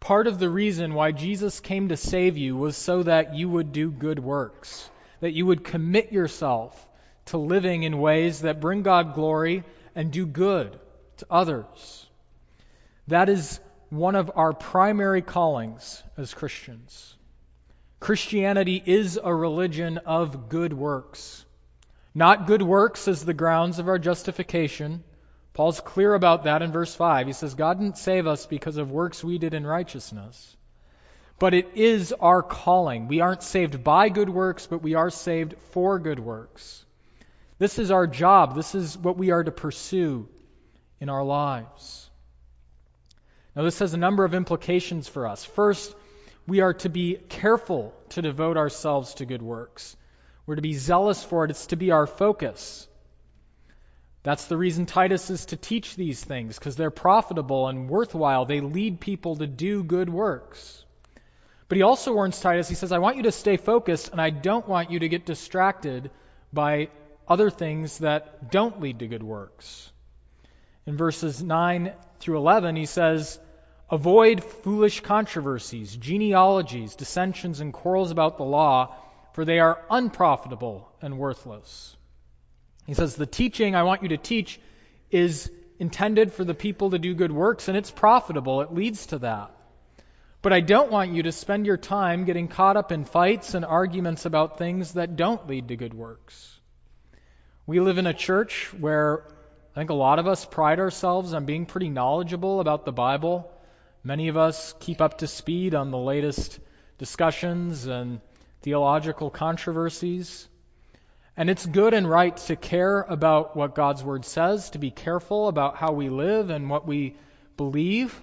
Part 0.00 0.26
of 0.26 0.38
the 0.38 0.50
reason 0.50 0.94
why 0.94 1.12
Jesus 1.12 1.60
came 1.60 1.88
to 1.88 1.96
save 1.96 2.36
you 2.36 2.56
was 2.56 2.76
so 2.76 3.02
that 3.04 3.34
you 3.34 3.48
would 3.48 3.72
do 3.72 3.90
good 3.90 4.18
works, 4.18 4.90
that 5.20 5.32
you 5.32 5.46
would 5.46 5.64
commit 5.64 6.12
yourself 6.12 6.88
to 7.26 7.38
living 7.38 7.84
in 7.84 7.98
ways 7.98 8.42
that 8.42 8.60
bring 8.60 8.82
God 8.82 9.14
glory 9.14 9.64
and 9.94 10.10
do 10.10 10.26
good 10.26 10.78
to 11.18 11.26
others. 11.30 12.06
That 13.08 13.28
is 13.28 13.60
one 13.90 14.14
of 14.14 14.30
our 14.34 14.52
primary 14.52 15.22
callings 15.22 16.02
as 16.16 16.34
Christians. 16.34 17.14
Christianity 18.00 18.82
is 18.84 19.18
a 19.22 19.34
religion 19.34 19.98
of 19.98 20.48
good 20.48 20.72
works. 20.72 21.44
Not 22.14 22.46
good 22.46 22.62
works 22.62 23.08
as 23.08 23.24
the 23.24 23.34
grounds 23.34 23.78
of 23.78 23.88
our 23.88 23.98
justification, 23.98 25.02
Paul's 25.54 25.80
clear 25.80 26.14
about 26.14 26.44
that 26.44 26.62
in 26.62 26.72
verse 26.72 26.94
5. 26.94 27.28
He 27.28 27.32
says, 27.32 27.54
God 27.54 27.78
didn't 27.78 27.96
save 27.96 28.26
us 28.26 28.44
because 28.44 28.76
of 28.76 28.90
works 28.90 29.22
we 29.22 29.38
did 29.38 29.54
in 29.54 29.64
righteousness. 29.64 30.56
But 31.38 31.54
it 31.54 31.76
is 31.76 32.12
our 32.12 32.42
calling. 32.42 33.06
We 33.06 33.20
aren't 33.20 33.44
saved 33.44 33.84
by 33.84 34.08
good 34.08 34.28
works, 34.28 34.66
but 34.66 34.82
we 34.82 34.94
are 34.94 35.10
saved 35.10 35.54
for 35.70 36.00
good 36.00 36.18
works. 36.18 36.84
This 37.58 37.78
is 37.78 37.92
our 37.92 38.08
job. 38.08 38.56
This 38.56 38.74
is 38.74 38.98
what 38.98 39.16
we 39.16 39.30
are 39.30 39.44
to 39.44 39.52
pursue 39.52 40.28
in 41.00 41.08
our 41.08 41.24
lives. 41.24 42.03
Now, 43.56 43.62
this 43.62 43.78
has 43.78 43.94
a 43.94 43.98
number 43.98 44.24
of 44.24 44.34
implications 44.34 45.08
for 45.08 45.26
us. 45.26 45.44
First, 45.44 45.94
we 46.46 46.60
are 46.60 46.74
to 46.74 46.88
be 46.88 47.18
careful 47.28 47.94
to 48.10 48.22
devote 48.22 48.56
ourselves 48.56 49.14
to 49.14 49.26
good 49.26 49.42
works. 49.42 49.96
We're 50.46 50.56
to 50.56 50.62
be 50.62 50.74
zealous 50.74 51.22
for 51.22 51.44
it. 51.44 51.50
It's 51.50 51.68
to 51.68 51.76
be 51.76 51.90
our 51.90 52.06
focus. 52.06 52.86
That's 54.24 54.46
the 54.46 54.56
reason 54.56 54.86
Titus 54.86 55.30
is 55.30 55.46
to 55.46 55.56
teach 55.56 55.96
these 55.96 56.22
things, 56.22 56.58
because 56.58 56.76
they're 56.76 56.90
profitable 56.90 57.68
and 57.68 57.88
worthwhile. 57.88 58.44
They 58.44 58.60
lead 58.60 59.00
people 59.00 59.36
to 59.36 59.46
do 59.46 59.84
good 59.84 60.08
works. 60.08 60.84
But 61.68 61.76
he 61.76 61.82
also 61.82 62.12
warns 62.12 62.40
Titus, 62.40 62.68
he 62.68 62.74
says, 62.74 62.92
I 62.92 62.98
want 62.98 63.16
you 63.16 63.22
to 63.24 63.32
stay 63.32 63.56
focused, 63.56 64.10
and 64.12 64.20
I 64.20 64.30
don't 64.30 64.68
want 64.68 64.90
you 64.90 64.98
to 64.98 65.08
get 65.08 65.26
distracted 65.26 66.10
by 66.52 66.88
other 67.28 67.50
things 67.50 67.98
that 67.98 68.50
don't 68.50 68.80
lead 68.80 68.98
to 68.98 69.06
good 69.06 69.22
works. 69.22 69.90
In 70.86 70.96
verses 70.96 71.42
9 71.42 71.92
through 72.20 72.36
11, 72.38 72.76
he 72.76 72.86
says, 72.86 73.38
Avoid 73.90 74.42
foolish 74.42 75.00
controversies, 75.00 75.96
genealogies, 75.96 76.96
dissensions, 76.96 77.60
and 77.60 77.72
quarrels 77.72 78.10
about 78.10 78.36
the 78.36 78.44
law, 78.44 78.94
for 79.32 79.44
they 79.44 79.58
are 79.58 79.80
unprofitable 79.90 80.90
and 81.00 81.18
worthless. 81.18 81.96
He 82.86 82.94
says, 82.94 83.16
The 83.16 83.26
teaching 83.26 83.74
I 83.74 83.84
want 83.84 84.02
you 84.02 84.08
to 84.10 84.16
teach 84.16 84.60
is 85.10 85.50
intended 85.78 86.32
for 86.32 86.44
the 86.44 86.54
people 86.54 86.90
to 86.90 86.98
do 86.98 87.14
good 87.14 87.32
works, 87.32 87.68
and 87.68 87.76
it's 87.76 87.90
profitable. 87.90 88.60
It 88.60 88.74
leads 88.74 89.06
to 89.06 89.18
that. 89.18 89.54
But 90.42 90.52
I 90.52 90.60
don't 90.60 90.90
want 90.90 91.12
you 91.12 91.22
to 91.22 91.32
spend 91.32 91.64
your 91.64 91.78
time 91.78 92.24
getting 92.24 92.48
caught 92.48 92.76
up 92.76 92.92
in 92.92 93.04
fights 93.04 93.54
and 93.54 93.64
arguments 93.64 94.26
about 94.26 94.58
things 94.58 94.92
that 94.92 95.16
don't 95.16 95.46
lead 95.48 95.68
to 95.68 95.76
good 95.76 95.94
works. 95.94 96.60
We 97.66 97.80
live 97.80 97.96
in 97.96 98.06
a 98.06 98.12
church 98.12 98.68
where 98.78 99.24
I 99.74 99.80
think 99.80 99.90
a 99.90 99.94
lot 99.94 100.20
of 100.20 100.28
us 100.28 100.44
pride 100.44 100.78
ourselves 100.78 101.34
on 101.34 101.46
being 101.46 101.66
pretty 101.66 101.88
knowledgeable 101.88 102.60
about 102.60 102.84
the 102.84 102.92
Bible. 102.92 103.50
Many 104.04 104.28
of 104.28 104.36
us 104.36 104.72
keep 104.78 105.00
up 105.00 105.18
to 105.18 105.26
speed 105.26 105.74
on 105.74 105.90
the 105.90 105.98
latest 105.98 106.60
discussions 106.98 107.86
and 107.86 108.20
theological 108.62 109.30
controversies. 109.30 110.46
And 111.36 111.50
it's 111.50 111.66
good 111.66 111.92
and 111.92 112.08
right 112.08 112.36
to 112.46 112.54
care 112.54 113.00
about 113.00 113.56
what 113.56 113.74
God's 113.74 114.04
Word 114.04 114.24
says, 114.24 114.70
to 114.70 114.78
be 114.78 114.92
careful 114.92 115.48
about 115.48 115.76
how 115.76 115.90
we 115.90 116.08
live 116.08 116.50
and 116.50 116.70
what 116.70 116.86
we 116.86 117.16
believe. 117.56 118.14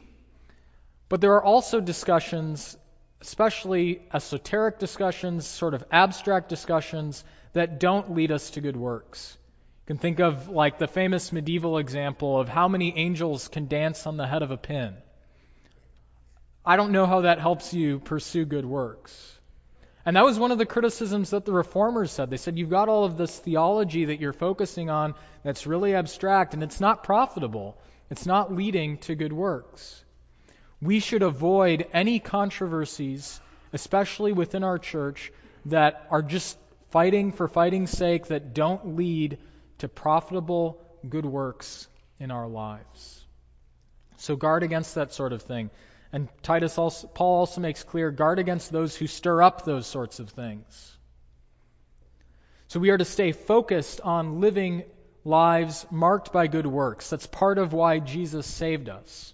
But 1.10 1.20
there 1.20 1.34
are 1.34 1.44
also 1.44 1.82
discussions, 1.82 2.78
especially 3.20 4.04
esoteric 4.14 4.80
discussions, 4.80 5.48
sort 5.48 5.74
of 5.74 5.84
abstract 5.92 6.48
discussions, 6.48 7.26
that 7.52 7.82
don't 7.82 8.16
lead 8.16 8.32
us 8.32 8.52
to 8.52 8.62
good 8.62 8.78
works. 8.78 9.38
Can 9.92 9.98
think 9.98 10.22
of 10.22 10.48
like 10.48 10.78
the 10.78 10.88
famous 10.88 11.34
medieval 11.34 11.78
example 11.78 12.40
of 12.40 12.48
how 12.48 12.70
many 12.70 12.98
angels 12.98 13.50
can 13.50 13.68
dance 13.68 14.08
on 14.08 14.16
the 14.16 14.26
head 14.26 14.42
of 14.42 14.50
a 14.50 14.56
pin. 14.56 14.96
I 16.66 16.78
don't 16.78 16.94
know 16.94 17.06
how 17.06 17.24
that 17.24 17.42
helps 17.42 17.74
you 17.74 18.00
pursue 18.00 18.46
good 18.46 18.66
works. 18.66 19.38
And 20.06 20.16
that 20.16 20.24
was 20.24 20.40
one 20.40 20.54
of 20.54 20.60
the 20.60 20.66
criticisms 20.66 21.32
that 21.32 21.44
the 21.44 21.52
reformers 21.52 22.10
said. 22.10 22.30
They 22.30 22.38
said, 22.38 22.58
You've 22.58 22.70
got 22.70 22.88
all 22.88 23.04
of 23.04 23.18
this 23.18 23.38
theology 23.38 24.06
that 24.06 24.22
you're 24.22 24.32
focusing 24.32 24.90
on 24.90 25.14
that's 25.44 25.68
really 25.68 25.94
abstract, 25.94 26.54
and 26.54 26.64
it's 26.64 26.80
not 26.80 27.04
profitable. 27.04 27.78
It's 28.10 28.26
not 28.26 28.56
leading 28.56 28.98
to 29.00 29.16
good 29.16 29.34
works. 29.34 30.02
We 30.82 31.02
should 31.02 31.22
avoid 31.22 31.86
any 31.92 32.20
controversies, 32.20 33.42
especially 33.74 34.32
within 34.32 34.64
our 34.64 34.80
church, 34.80 35.34
that 35.66 36.08
are 36.10 36.22
just 36.22 36.58
fighting 36.92 37.34
for 37.34 37.50
fighting's 37.50 37.92
sake, 37.92 38.28
that 38.28 38.54
don't 38.54 38.96
lead 38.96 39.38
to 39.82 39.88
profitable 39.90 40.80
good 41.08 41.26
works 41.26 41.88
in 42.20 42.30
our 42.30 42.48
lives. 42.48 43.26
So 44.18 44.36
guard 44.36 44.62
against 44.62 44.96
that 44.96 45.12
sort 45.12 45.34
of 45.34 45.42
thing. 45.42 45.72
And 46.14 46.30
Titus 46.44 46.78
also, 46.78 47.08
Paul 47.08 47.40
also 47.40 47.62
makes 47.62 47.84
clear 47.84 48.12
guard 48.12 48.38
against 48.38 48.72
those 48.72 48.96
who 48.96 49.08
stir 49.08 49.42
up 49.42 49.66
those 49.66 49.88
sorts 49.88 50.20
of 50.20 50.30
things. 50.30 50.98
So 52.68 52.80
we 52.80 52.92
are 52.92 52.98
to 52.98 53.06
stay 53.06 53.32
focused 53.32 54.02
on 54.02 54.40
living 54.40 54.84
lives 55.26 55.86
marked 55.90 56.32
by 56.32 56.46
good 56.46 56.68
works. 56.68 57.10
That's 57.10 57.26
part 57.26 57.58
of 57.58 57.74
why 57.74 58.00
Jesus 58.00 58.46
saved 58.46 58.88
us. 58.88 59.34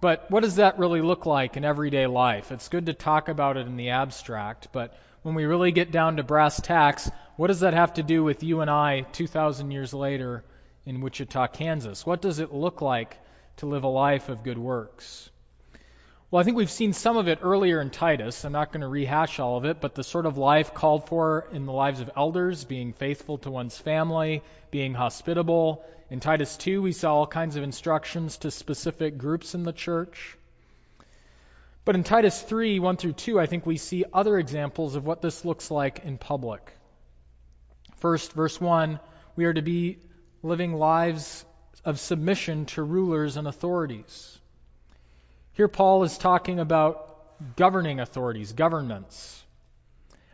But 0.00 0.30
what 0.30 0.44
does 0.44 0.56
that 0.56 0.78
really 0.78 1.02
look 1.02 1.26
like 1.26 1.56
in 1.56 1.64
everyday 1.64 2.06
life? 2.06 2.52
It's 2.52 2.68
good 2.68 2.86
to 2.86 2.94
talk 2.94 3.28
about 3.28 3.56
it 3.56 3.66
in 3.66 3.76
the 3.76 3.90
abstract, 3.90 4.68
but 4.70 4.94
when 5.24 5.34
we 5.34 5.46
really 5.46 5.72
get 5.72 5.90
down 5.90 6.18
to 6.18 6.22
brass 6.22 6.60
tacks, 6.60 7.10
what 7.36 7.46
does 7.46 7.60
that 7.60 7.72
have 7.72 7.94
to 7.94 8.02
do 8.02 8.22
with 8.22 8.42
you 8.42 8.60
and 8.60 8.70
I 8.70 9.00
2,000 9.12 9.70
years 9.70 9.94
later 9.94 10.44
in 10.84 11.00
Wichita, 11.00 11.46
Kansas? 11.46 12.04
What 12.04 12.20
does 12.20 12.40
it 12.40 12.52
look 12.52 12.82
like 12.82 13.16
to 13.56 13.66
live 13.66 13.84
a 13.84 13.88
life 13.88 14.28
of 14.28 14.44
good 14.44 14.58
works? 14.58 15.30
Well, 16.30 16.42
I 16.42 16.44
think 16.44 16.58
we've 16.58 16.70
seen 16.70 16.92
some 16.92 17.16
of 17.16 17.26
it 17.26 17.38
earlier 17.40 17.80
in 17.80 17.88
Titus. 17.88 18.44
I'm 18.44 18.52
not 18.52 18.70
going 18.70 18.82
to 18.82 18.86
rehash 18.86 19.40
all 19.40 19.56
of 19.56 19.64
it, 19.64 19.80
but 19.80 19.94
the 19.94 20.04
sort 20.04 20.26
of 20.26 20.36
life 20.36 20.74
called 20.74 21.08
for 21.08 21.48
in 21.52 21.64
the 21.64 21.72
lives 21.72 22.00
of 22.00 22.10
elders, 22.14 22.64
being 22.64 22.92
faithful 22.92 23.38
to 23.38 23.50
one's 23.50 23.78
family, 23.78 24.42
being 24.70 24.92
hospitable. 24.92 25.86
In 26.10 26.20
Titus 26.20 26.54
2, 26.58 26.82
we 26.82 26.92
saw 26.92 27.14
all 27.14 27.26
kinds 27.26 27.56
of 27.56 27.62
instructions 27.62 28.36
to 28.38 28.50
specific 28.50 29.16
groups 29.16 29.54
in 29.54 29.62
the 29.62 29.72
church. 29.72 30.36
But 31.84 31.96
in 31.96 32.04
Titus 32.04 32.40
3, 32.40 32.78
1 32.78 32.96
through 32.96 33.12
2, 33.12 33.38
I 33.38 33.46
think 33.46 33.66
we 33.66 33.76
see 33.76 34.04
other 34.12 34.38
examples 34.38 34.94
of 34.94 35.04
what 35.04 35.20
this 35.20 35.44
looks 35.44 35.70
like 35.70 36.04
in 36.04 36.16
public. 36.16 36.72
First, 37.96 38.32
verse 38.32 38.58
1, 38.58 39.00
we 39.36 39.44
are 39.44 39.52
to 39.52 39.62
be 39.62 39.98
living 40.42 40.74
lives 40.74 41.44
of 41.84 42.00
submission 42.00 42.66
to 42.66 42.82
rulers 42.82 43.36
and 43.36 43.46
authorities. 43.46 44.38
Here, 45.52 45.68
Paul 45.68 46.04
is 46.04 46.16
talking 46.16 46.58
about 46.58 47.56
governing 47.56 48.00
authorities, 48.00 48.52
governments. 48.52 49.42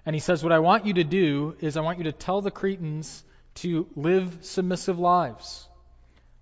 And 0.07 0.15
he 0.15 0.21
says, 0.21 0.43
What 0.43 0.53
I 0.53 0.61
want 0.61 0.87
you 0.87 0.95
to 0.95 1.05
do 1.05 1.57
is 1.61 1.77
I 1.77 1.81
want 1.81 1.99
you 1.99 2.05
to 2.05 2.13
tell 2.13 2.41
the 2.41 2.51
Cretans 2.51 3.25
to 3.57 3.89
live 3.97 4.39
submissive 4.43 4.99
lives. 4.99 5.67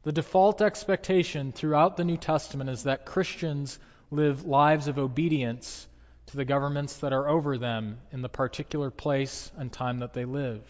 The 0.02 0.12
default 0.12 0.62
expectation 0.62 1.52
throughout 1.52 1.96
the 1.96 2.04
New 2.04 2.16
Testament 2.16 2.70
is 2.70 2.84
that 2.84 3.06
Christians 3.06 3.78
live 4.10 4.44
lives 4.44 4.88
of 4.88 4.98
obedience 4.98 5.86
to 6.26 6.36
the 6.36 6.44
governments 6.44 6.98
that 6.98 7.12
are 7.12 7.28
over 7.28 7.58
them 7.58 7.98
in 8.12 8.22
the 8.22 8.28
particular 8.28 8.90
place 8.90 9.50
and 9.56 9.72
time 9.72 9.98
that 9.98 10.12
they 10.12 10.24
live. 10.24 10.62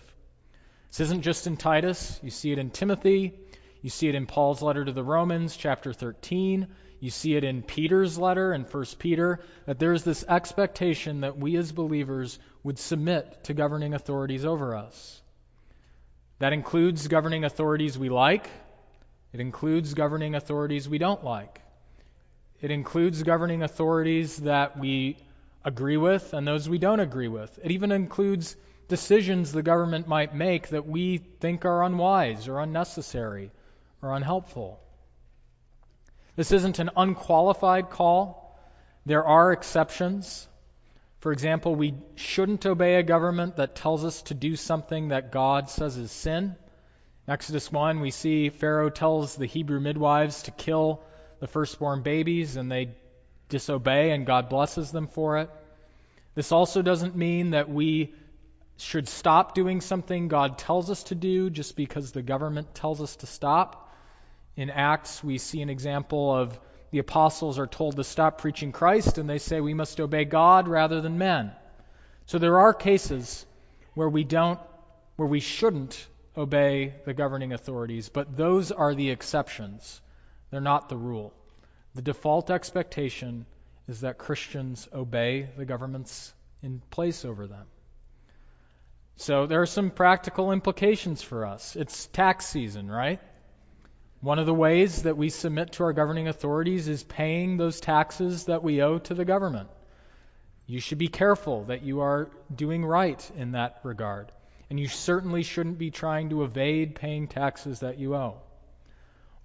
This 0.90 1.00
isn't 1.00 1.22
just 1.22 1.46
in 1.46 1.56
Titus, 1.56 2.18
you 2.22 2.30
see 2.30 2.52
it 2.52 2.58
in 2.58 2.70
Timothy, 2.70 3.34
you 3.82 3.90
see 3.90 4.08
it 4.08 4.14
in 4.14 4.26
Paul's 4.26 4.62
letter 4.62 4.84
to 4.84 4.92
the 4.92 5.04
Romans, 5.04 5.56
chapter 5.56 5.92
13. 5.92 6.68
You 7.00 7.10
see 7.10 7.36
it 7.36 7.44
in 7.44 7.62
Peter's 7.62 8.18
letter 8.18 8.52
in 8.52 8.64
1 8.64 8.84
Peter 8.98 9.40
that 9.66 9.78
there's 9.78 10.02
this 10.02 10.24
expectation 10.28 11.20
that 11.20 11.38
we 11.38 11.56
as 11.56 11.70
believers 11.70 12.38
would 12.64 12.78
submit 12.78 13.44
to 13.44 13.54
governing 13.54 13.94
authorities 13.94 14.44
over 14.44 14.74
us. 14.74 15.22
That 16.40 16.52
includes 16.52 17.06
governing 17.06 17.44
authorities 17.44 17.96
we 17.96 18.08
like, 18.08 18.48
it 19.32 19.40
includes 19.40 19.94
governing 19.94 20.34
authorities 20.34 20.88
we 20.88 20.98
don't 20.98 21.22
like. 21.22 21.60
It 22.60 22.70
includes 22.70 23.22
governing 23.22 23.62
authorities 23.62 24.38
that 24.38 24.78
we 24.78 25.16
agree 25.64 25.96
with 25.96 26.32
and 26.32 26.46
those 26.46 26.68
we 26.68 26.78
don't 26.78 27.00
agree 27.00 27.28
with. 27.28 27.56
It 27.62 27.70
even 27.70 27.92
includes 27.92 28.56
decisions 28.88 29.52
the 29.52 29.62
government 29.62 30.08
might 30.08 30.34
make 30.34 30.68
that 30.68 30.86
we 30.86 31.18
think 31.18 31.64
are 31.64 31.84
unwise 31.84 32.48
or 32.48 32.58
unnecessary 32.58 33.52
or 34.02 34.14
unhelpful. 34.14 34.80
This 36.36 36.52
isn't 36.52 36.78
an 36.78 36.90
unqualified 36.96 37.90
call. 37.90 38.58
There 39.06 39.24
are 39.24 39.52
exceptions. 39.52 40.48
For 41.20 41.32
example, 41.32 41.74
we 41.74 41.94
shouldn't 42.16 42.66
obey 42.66 42.96
a 42.96 43.02
government 43.02 43.56
that 43.56 43.76
tells 43.76 44.04
us 44.04 44.22
to 44.22 44.34
do 44.34 44.56
something 44.56 45.08
that 45.08 45.32
God 45.32 45.68
says 45.68 45.96
is 45.96 46.10
sin. 46.10 46.56
In 47.26 47.32
Exodus 47.32 47.70
1, 47.70 48.00
we 48.00 48.10
see 48.10 48.48
Pharaoh 48.48 48.90
tells 48.90 49.36
the 49.36 49.46
Hebrew 49.46 49.80
midwives 49.80 50.44
to 50.44 50.50
kill 50.50 51.02
the 51.40 51.46
firstborn 51.46 52.02
babies, 52.02 52.56
and 52.56 52.70
they 52.70 52.94
disobey, 53.48 54.10
and 54.10 54.26
God 54.26 54.48
blesses 54.48 54.90
them 54.90 55.06
for 55.06 55.38
it. 55.38 55.50
This 56.34 56.52
also 56.52 56.82
doesn't 56.82 57.16
mean 57.16 57.50
that 57.50 57.68
we 57.68 58.14
should 58.76 59.08
stop 59.08 59.54
doing 59.54 59.80
something 59.80 60.28
God 60.28 60.58
tells 60.58 60.90
us 60.90 61.02
to 61.04 61.14
do 61.14 61.50
just 61.50 61.74
because 61.74 62.12
the 62.12 62.22
government 62.22 62.74
tells 62.74 63.00
us 63.00 63.16
to 63.16 63.26
stop. 63.26 63.92
In 64.56 64.70
Acts, 64.70 65.22
we 65.22 65.38
see 65.38 65.62
an 65.62 65.70
example 65.70 66.34
of 66.34 66.58
the 66.90 67.00
apostles 67.00 67.58
are 67.58 67.66
told 67.66 67.96
to 67.96 68.04
stop 68.04 68.40
preaching 68.40 68.72
Christ, 68.72 69.18
and 69.18 69.28
they 69.28 69.38
say 69.38 69.60
we 69.60 69.74
must 69.74 70.00
obey 70.00 70.24
God 70.24 70.68
rather 70.68 71.00
than 71.00 71.18
men. 71.18 71.52
So 72.26 72.38
there 72.38 72.60
are 72.60 72.72
cases 72.72 73.44
where 73.94 74.08
we 74.08 74.24
don't, 74.24 74.60
where 75.16 75.28
we 75.28 75.40
shouldn't 75.40 76.06
obey 76.36 76.94
the 77.04 77.14
governing 77.14 77.52
authorities, 77.52 78.08
but 78.08 78.36
those 78.36 78.70
are 78.70 78.94
the 78.94 79.10
exceptions. 79.10 80.00
They're 80.50 80.60
not 80.60 80.88
the 80.88 80.96
rule. 80.96 81.32
The 81.94 82.02
default 82.02 82.50
expectation 82.50 83.46
is 83.86 84.02
that 84.02 84.18
Christians 84.18 84.88
obey 84.92 85.48
the 85.56 85.64
governments 85.64 86.32
in 86.62 86.80
place 86.90 87.24
over 87.24 87.46
them. 87.46 87.66
So 89.16 89.46
there 89.46 89.62
are 89.62 89.66
some 89.66 89.90
practical 89.90 90.52
implications 90.52 91.22
for 91.22 91.44
us. 91.44 91.74
It's 91.74 92.06
tax 92.08 92.46
season, 92.46 92.88
right? 92.88 93.20
One 94.20 94.38
of 94.38 94.46
the 94.46 94.54
ways 94.54 95.02
that 95.02 95.16
we 95.16 95.28
submit 95.28 95.72
to 95.72 95.84
our 95.84 95.92
governing 95.92 96.28
authorities 96.28 96.88
is 96.88 97.02
paying 97.02 97.56
those 97.56 97.80
taxes 97.80 98.44
that 98.44 98.62
we 98.62 98.82
owe 98.82 98.98
to 98.98 99.14
the 99.14 99.24
government. 99.24 99.68
You 100.66 100.80
should 100.80 100.98
be 100.98 101.08
careful 101.08 101.64
that 101.64 101.82
you 101.82 102.00
are 102.00 102.30
doing 102.54 102.84
right 102.84 103.30
in 103.36 103.52
that 103.52 103.80
regard. 103.84 104.30
And 104.70 104.78
you 104.78 104.86
certainly 104.86 105.42
shouldn't 105.42 105.78
be 105.78 105.90
trying 105.90 106.30
to 106.30 106.44
evade 106.44 106.94
paying 106.94 107.26
taxes 107.26 107.80
that 107.80 107.98
you 107.98 108.14
owe. 108.14 108.42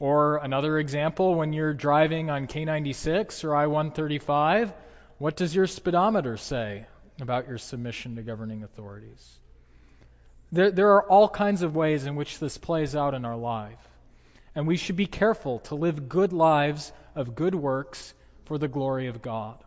Or 0.03 0.35
another 0.35 0.79
example, 0.79 1.33
when 1.33 1.53
you're 1.53 1.73
driving 1.73 2.29
on 2.29 2.45
K96 2.45 3.45
or 3.45 3.55
I 3.55 3.67
135, 3.67 4.73
what 5.17 5.37
does 5.37 5.55
your 5.55 5.65
speedometer 5.65 6.35
say 6.35 6.85
about 7.21 7.47
your 7.47 7.57
submission 7.57 8.17
to 8.17 8.21
governing 8.21 8.63
authorities? 8.63 9.39
There, 10.51 10.71
there 10.71 10.89
are 10.95 11.09
all 11.09 11.29
kinds 11.29 11.61
of 11.61 11.77
ways 11.77 12.05
in 12.05 12.17
which 12.17 12.37
this 12.39 12.57
plays 12.57 12.97
out 12.97 13.13
in 13.13 13.23
our 13.23 13.37
life 13.37 13.79
and 14.53 14.67
we 14.67 14.75
should 14.75 14.97
be 14.97 15.05
careful 15.05 15.59
to 15.59 15.75
live 15.75 16.09
good 16.09 16.33
lives 16.33 16.91
of 17.15 17.33
good 17.33 17.55
works 17.55 18.13
for 18.43 18.57
the 18.57 18.67
glory 18.67 19.07
of 19.07 19.21
God. 19.21 19.63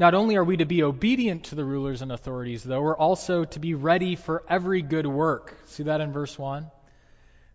Not 0.00 0.14
only 0.14 0.34
are 0.34 0.42
we 0.42 0.56
to 0.56 0.66
be 0.66 0.82
obedient 0.82 1.44
to 1.44 1.54
the 1.54 1.64
rulers 1.64 2.02
and 2.02 2.10
authorities, 2.10 2.64
though, 2.64 2.82
we're 2.82 2.98
also 2.98 3.44
to 3.44 3.60
be 3.60 3.74
ready 3.74 4.16
for 4.16 4.42
every 4.48 4.82
good 4.82 5.06
work. 5.06 5.54
See 5.66 5.84
that 5.84 6.00
in 6.00 6.10
verse 6.10 6.36
1? 6.36 6.72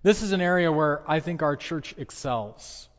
This 0.03 0.23
is 0.23 0.31
an 0.31 0.41
area 0.41 0.71
where 0.71 1.03
I 1.07 1.19
think 1.19 1.43
our 1.43 1.55
church 1.55 1.93
excels. 1.97 2.89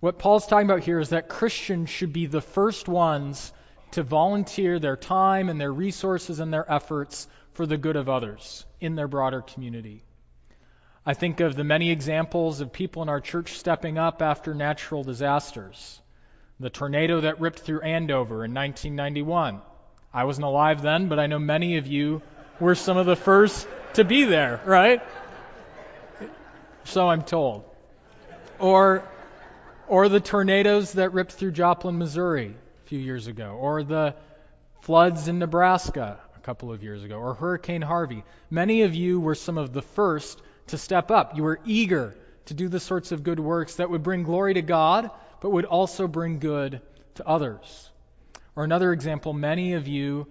What 0.00 0.18
Paul's 0.18 0.46
talking 0.46 0.68
about 0.68 0.84
here 0.84 1.00
is 1.00 1.10
that 1.10 1.30
Christians 1.30 1.88
should 1.88 2.12
be 2.12 2.26
the 2.26 2.42
first 2.42 2.88
ones 2.88 3.52
to 3.92 4.02
volunteer 4.02 4.78
their 4.78 4.96
time 4.96 5.48
and 5.48 5.58
their 5.58 5.72
resources 5.72 6.40
and 6.40 6.52
their 6.52 6.70
efforts 6.70 7.26
for 7.54 7.64
the 7.64 7.78
good 7.78 7.96
of 7.96 8.10
others 8.10 8.66
in 8.80 8.96
their 8.96 9.08
broader 9.08 9.40
community. 9.40 10.04
I 11.06 11.14
think 11.14 11.40
of 11.40 11.54
the 11.54 11.64
many 11.64 11.90
examples 11.90 12.60
of 12.60 12.72
people 12.72 13.02
in 13.02 13.08
our 13.08 13.20
church 13.20 13.56
stepping 13.58 13.96
up 13.96 14.20
after 14.20 14.52
natural 14.54 15.04
disasters. 15.04 16.00
The 16.60 16.70
tornado 16.70 17.22
that 17.22 17.40
ripped 17.40 17.60
through 17.60 17.80
Andover 17.80 18.44
in 18.44 18.52
1991. 18.52 19.62
I 20.12 20.24
wasn't 20.24 20.46
alive 20.46 20.82
then, 20.82 21.08
but 21.08 21.18
I 21.18 21.28
know 21.28 21.38
many 21.38 21.78
of 21.78 21.86
you 21.86 22.20
were 22.60 22.74
some 22.74 22.96
of 22.96 23.06
the 23.06 23.16
first 23.16 23.66
to 23.94 24.04
be 24.04 24.24
there, 24.24 24.60
right? 24.64 25.02
So 26.84 27.08
I'm 27.08 27.22
told. 27.22 27.64
Or, 28.58 29.02
or 29.88 30.08
the 30.08 30.20
tornadoes 30.20 30.92
that 30.92 31.12
ripped 31.12 31.32
through 31.32 31.52
Joplin, 31.52 31.98
Missouri 31.98 32.54
a 32.84 32.88
few 32.88 32.98
years 32.98 33.26
ago, 33.26 33.56
or 33.60 33.82
the 33.82 34.14
floods 34.82 35.28
in 35.28 35.38
Nebraska 35.38 36.20
a 36.36 36.40
couple 36.40 36.72
of 36.72 36.82
years 36.82 37.02
ago, 37.02 37.16
or 37.16 37.34
Hurricane 37.34 37.82
Harvey. 37.82 38.22
Many 38.50 38.82
of 38.82 38.94
you 38.94 39.18
were 39.18 39.34
some 39.34 39.58
of 39.58 39.72
the 39.72 39.82
first 39.82 40.40
to 40.68 40.78
step 40.78 41.10
up. 41.10 41.36
You 41.36 41.42
were 41.42 41.60
eager 41.64 42.14
to 42.46 42.54
do 42.54 42.68
the 42.68 42.80
sorts 42.80 43.12
of 43.12 43.22
good 43.22 43.40
works 43.40 43.76
that 43.76 43.90
would 43.90 44.02
bring 44.02 44.22
glory 44.22 44.54
to 44.54 44.62
God, 44.62 45.10
but 45.40 45.50
would 45.50 45.64
also 45.64 46.06
bring 46.06 46.38
good 46.38 46.80
to 47.14 47.26
others. 47.26 47.90
Or 48.56 48.64
another 48.64 48.92
example, 48.92 49.32
many 49.32 49.72
of 49.72 49.88
you 49.88 50.26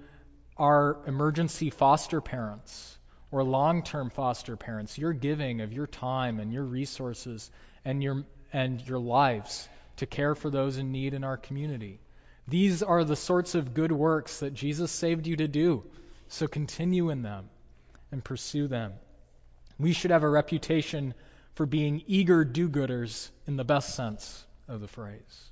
are 0.55 0.97
emergency 1.07 1.71
foster 1.71 2.21
parents 2.21 2.92
or 3.33 3.43
long 3.43 3.81
term 3.81 4.11
foster 4.11 4.55
parents. 4.55 4.95
You're 4.95 5.11
giving 5.11 5.61
of 5.61 5.73
your 5.73 5.87
time 5.87 6.39
and 6.39 6.53
your 6.53 6.63
resources 6.63 7.49
and 7.83 8.01
your, 8.03 8.25
and 8.53 8.79
your 8.87 8.99
lives 8.99 9.67
to 9.97 10.05
care 10.05 10.35
for 10.35 10.51
those 10.51 10.77
in 10.77 10.91
need 10.91 11.15
in 11.15 11.23
our 11.23 11.37
community. 11.37 11.99
These 12.47 12.83
are 12.83 13.03
the 13.03 13.15
sorts 13.15 13.55
of 13.55 13.73
good 13.73 13.91
works 13.91 14.41
that 14.41 14.53
Jesus 14.53 14.91
saved 14.91 15.25
you 15.25 15.37
to 15.37 15.47
do. 15.47 15.83
So 16.27 16.47
continue 16.47 17.09
in 17.09 17.23
them 17.23 17.49
and 18.11 18.23
pursue 18.23 18.67
them. 18.67 18.93
We 19.79 19.93
should 19.93 20.11
have 20.11 20.23
a 20.23 20.29
reputation 20.29 21.15
for 21.55 21.65
being 21.65 22.03
eager 22.05 22.45
do 22.45 22.69
gooders 22.69 23.31
in 23.47 23.57
the 23.57 23.63
best 23.63 23.95
sense 23.95 24.45
of 24.67 24.79
the 24.79 24.87
phrase. 24.87 25.49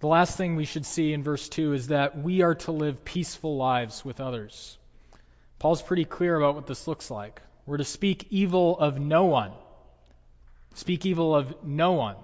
The 0.00 0.06
last 0.06 0.36
thing 0.36 0.56
we 0.56 0.66
should 0.66 0.84
see 0.84 1.14
in 1.14 1.22
verse 1.22 1.48
2 1.48 1.72
is 1.72 1.88
that 1.88 2.18
we 2.18 2.42
are 2.42 2.56
to 2.56 2.72
live 2.72 3.06
peaceful 3.06 3.56
lives 3.56 4.04
with 4.04 4.20
others. 4.20 4.76
Paul's 5.60 5.82
pretty 5.82 6.06
clear 6.06 6.34
about 6.36 6.54
what 6.54 6.66
this 6.66 6.88
looks 6.88 7.10
like. 7.10 7.40
We're 7.66 7.76
to 7.76 7.84
speak 7.84 8.28
evil 8.30 8.78
of 8.78 8.98
no 8.98 9.26
one. 9.26 9.52
Speak 10.74 11.04
evil 11.04 11.36
of 11.36 11.62
no 11.62 11.92
one. 11.92 12.16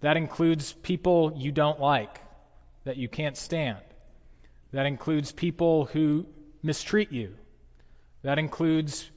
That 0.00 0.16
includes 0.16 0.72
people 0.72 1.32
you 1.36 1.52
don't 1.52 1.78
like, 1.78 2.20
that 2.82 2.96
you 2.96 3.08
can't 3.08 3.36
stand. 3.36 3.78
That 4.72 4.86
includes 4.86 5.30
people 5.30 5.84
who 5.84 6.26
mistreat 6.60 7.12
you. 7.12 7.34
That 8.22 8.40
includes 8.40 9.08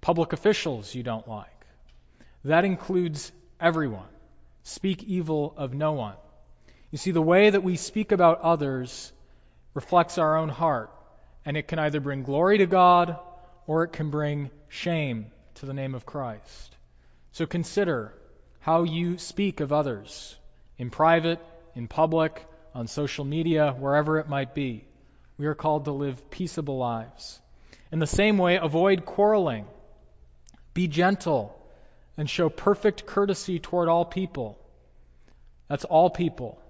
public 0.00 0.32
officials 0.32 0.92
you 0.92 1.04
don't 1.04 1.28
like. 1.28 1.46
That 2.44 2.64
includes 2.64 3.30
everyone. 3.60 4.08
Speak 4.64 5.04
evil 5.04 5.54
of 5.56 5.72
no 5.72 5.92
one. 5.92 6.16
You 6.90 6.98
see, 6.98 7.12
the 7.12 7.22
way 7.22 7.50
that 7.50 7.62
we 7.62 7.76
speak 7.76 8.10
about 8.10 8.40
others 8.40 9.12
reflects 9.72 10.18
our 10.18 10.36
own 10.36 10.48
heart, 10.48 10.90
and 11.48 11.56
it 11.56 11.66
can 11.66 11.78
either 11.78 11.98
bring 11.98 12.24
glory 12.24 12.58
to 12.58 12.66
God 12.66 13.16
or 13.66 13.82
it 13.84 13.88
can 13.94 14.10
bring 14.10 14.50
shame 14.68 15.28
to 15.54 15.64
the 15.64 15.72
name 15.72 15.94
of 15.94 16.04
Christ. 16.04 16.76
So 17.32 17.46
consider 17.46 18.12
how 18.60 18.82
you 18.82 19.16
speak 19.16 19.60
of 19.60 19.72
others 19.72 20.36
in 20.76 20.90
private, 20.90 21.40
in 21.74 21.88
public, 21.88 22.44
on 22.74 22.86
social 22.86 23.24
media, 23.24 23.74
wherever 23.78 24.18
it 24.18 24.28
might 24.28 24.54
be. 24.54 24.84
We 25.38 25.46
are 25.46 25.54
called 25.54 25.86
to 25.86 25.92
live 25.92 26.30
peaceable 26.30 26.76
lives. 26.76 27.40
In 27.90 27.98
the 27.98 28.06
same 28.06 28.36
way, 28.36 28.56
avoid 28.56 29.06
quarreling. 29.06 29.64
Be 30.74 30.86
gentle 30.86 31.58
and 32.18 32.28
show 32.28 32.50
perfect 32.50 33.06
courtesy 33.06 33.58
toward 33.58 33.88
all 33.88 34.04
people. 34.04 34.58
That's 35.66 35.86
all 35.86 36.10
people. 36.10 36.60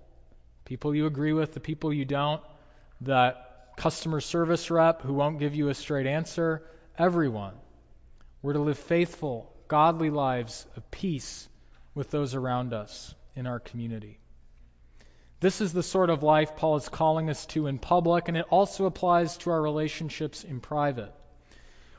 People 0.66 0.94
you 0.94 1.06
agree 1.06 1.32
with, 1.32 1.52
the 1.52 1.58
people 1.58 1.92
you 1.92 2.04
don't, 2.04 2.40
that 3.00 3.47
customer 3.78 4.20
service 4.20 4.70
rep 4.70 5.02
who 5.02 5.14
won't 5.14 5.38
give 5.38 5.54
you 5.54 5.68
a 5.68 5.74
straight 5.74 6.06
answer, 6.06 6.62
everyone. 6.98 7.54
We're 8.42 8.54
to 8.54 8.58
live 8.58 8.78
faithful, 8.78 9.52
godly 9.68 10.10
lives 10.10 10.66
of 10.76 10.90
peace 10.90 11.48
with 11.94 12.10
those 12.10 12.34
around 12.34 12.74
us 12.74 13.14
in 13.36 13.46
our 13.46 13.60
community. 13.60 14.18
This 15.40 15.60
is 15.60 15.72
the 15.72 15.84
sort 15.84 16.10
of 16.10 16.24
life 16.24 16.56
Paul 16.56 16.76
is 16.76 16.88
calling 16.88 17.30
us 17.30 17.46
to 17.46 17.68
in 17.68 17.78
public, 17.78 18.26
and 18.26 18.36
it 18.36 18.46
also 18.50 18.86
applies 18.86 19.36
to 19.38 19.50
our 19.50 19.62
relationships 19.62 20.42
in 20.42 20.58
private. 20.58 21.14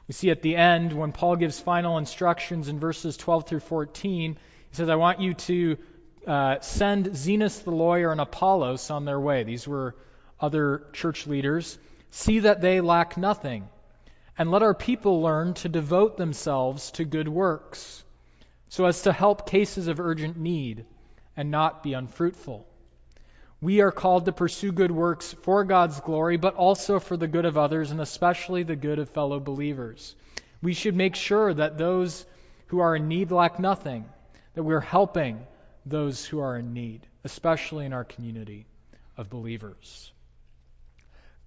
We 0.10 0.14
see 0.14 0.32
at 0.32 0.42
the 0.42 0.58
end, 0.58 0.92
when 0.92 1.14
Paul 1.14 1.38
gives 1.38 1.60
final 1.60 1.98
instructions 1.98 2.68
in 2.68 2.80
verses 2.80 3.16
12 3.16 3.48
through 3.48 3.60
14, 3.62 4.34
he 4.70 4.76
says, 4.76 4.90
I 4.90 4.96
want 4.96 5.22
you 5.22 5.34
to 5.34 5.78
uh, 6.28 6.60
send 6.60 7.06
Zenas 7.16 7.64
the 7.64 7.72
lawyer 7.72 8.12
and 8.12 8.20
Apollos 8.20 8.92
on 8.92 9.06
their 9.06 9.20
way. 9.20 9.44
These 9.44 9.66
were 9.66 9.96
other 10.42 10.84
church 10.94 11.28
leaders. 11.28 11.78
See 12.12 12.40
that 12.40 12.62
they 12.62 12.82
lack 12.82 13.18
nothing, 13.18 13.70
and 14.38 14.50
let 14.50 14.64
our 14.64 14.74
people 14.74 15.22
learn 15.22 15.54
to 15.56 15.70
devote 15.70 16.18
themselves 16.18 16.92
to 16.92 17.06
good 17.06 17.28
works, 17.28 18.04
so 18.70 18.86
as 18.86 19.04
to 19.04 19.14
help 19.14 19.50
cases 19.50 19.88
of 19.88 20.00
urgent 20.00 20.38
need 20.38 20.86
and 21.38 21.52
not 21.52 21.84
be 21.84 21.94
unfruitful. 21.94 22.66
We 23.62 23.82
are 23.82 23.92
called 23.92 24.26
to 24.26 24.32
pursue 24.32 24.72
good 24.72 24.92
works 24.92 25.34
for 25.44 25.66
God's 25.66 26.00
glory, 26.00 26.38
but 26.38 26.56
also 26.56 27.00
for 27.00 27.18
the 27.18 27.28
good 27.28 27.46
of 27.46 27.58
others, 27.58 27.92
and 27.92 28.00
especially 28.00 28.64
the 28.64 28.76
good 28.76 29.00
of 29.00 29.10
fellow 29.10 29.40
believers. 29.40 30.16
We 30.62 30.74
should 30.74 30.96
make 30.96 31.16
sure 31.16 31.54
that 31.54 31.78
those 31.78 32.26
who 32.68 32.80
are 32.80 32.96
in 32.96 33.08
need 33.08 33.32
lack 33.32 33.60
nothing, 33.60 34.06
that 34.54 34.64
we're 34.64 34.80
helping 34.80 35.46
those 35.86 36.26
who 36.26 36.40
are 36.40 36.58
in 36.58 36.74
need, 36.74 37.06
especially 37.24 37.86
in 37.86 37.94
our 37.94 38.06
community 38.06 38.66
of 39.18 39.30
believers. 39.30 40.12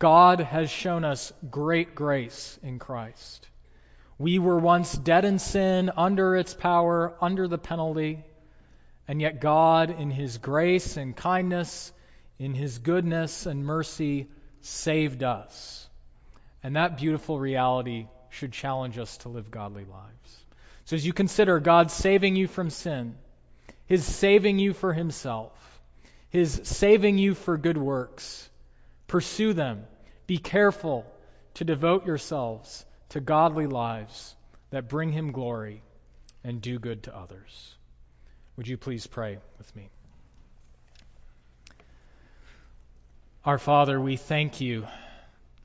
God 0.03 0.41
has 0.41 0.69
shown 0.69 1.05
us 1.05 1.33
great 1.49 1.95
grace 1.95 2.59
in 2.61 2.81
Christ. 2.81 3.49
We 4.19 4.41
were 4.41 4.59
once 4.59 4.93
dead 4.93 5.25
in 5.25 5.39
sin, 5.39 5.93
under 5.97 6.35
its 6.35 6.55
power, 6.55 7.15
under 7.21 7.47
the 7.47 7.57
penalty, 7.57 8.25
and 9.07 9.21
yet 9.21 9.41
God, 9.41 9.91
in 9.91 10.11
His 10.11 10.39
grace 10.39 10.97
and 10.97 11.15
kindness, 11.15 11.93
in 12.41 12.53
his 12.53 12.81
goodness 12.81 13.47
and 13.47 13.65
mercy, 13.65 14.27
saved 14.63 15.23
us. 15.23 15.89
And 16.65 16.75
that 16.75 16.97
beautiful 16.97 17.39
reality 17.39 18.09
should 18.31 18.51
challenge 18.51 18.99
us 18.99 19.19
to 19.19 19.29
live 19.29 19.53
godly 19.53 19.85
lives. 19.85 20.45
So 20.87 20.97
as 20.97 21.07
you 21.07 21.13
consider 21.13 21.61
God 21.61 21.93
saving 21.93 22.35
you 22.35 22.49
from 22.49 22.71
sin, 22.71 23.15
his 23.87 24.05
saving 24.05 24.59
you 24.59 24.73
for 24.73 24.93
himself, 24.93 25.53
his 26.31 26.63
saving 26.65 27.19
you 27.19 27.37
for 27.37 27.57
good 27.57 27.79
works, 27.79 28.51
pursue 29.07 29.53
them. 29.53 29.85
Be 30.33 30.39
careful 30.39 31.05
to 31.57 31.65
devote 31.65 32.07
yourselves 32.07 32.87
to 33.11 33.21
godly 33.21 33.67
lives 33.67 34.35
that 34.71 34.89
bring 34.89 35.13
him 35.13 35.31
glory 35.31 35.83
and 36.43 36.63
do 36.63 36.79
good 36.79 37.03
to 37.03 37.15
others. 37.15 37.75
Would 38.57 38.67
you 38.67 38.79
please 38.79 39.07
pray 39.07 39.37
with 39.59 39.77
me? 39.77 39.91
Our 43.45 43.59
Father, 43.59 44.01
we 44.01 44.17
thank 44.17 44.63
you 44.63 44.87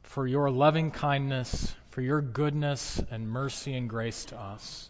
for 0.04 0.28
your 0.28 0.52
loving 0.52 0.92
kindness, 0.92 1.74
for 1.92 2.02
your 2.02 2.20
goodness 2.20 3.02
and 3.10 3.30
mercy 3.30 3.74
and 3.74 3.90
grace 3.90 4.26
to 4.26 4.38
us. 4.38 4.90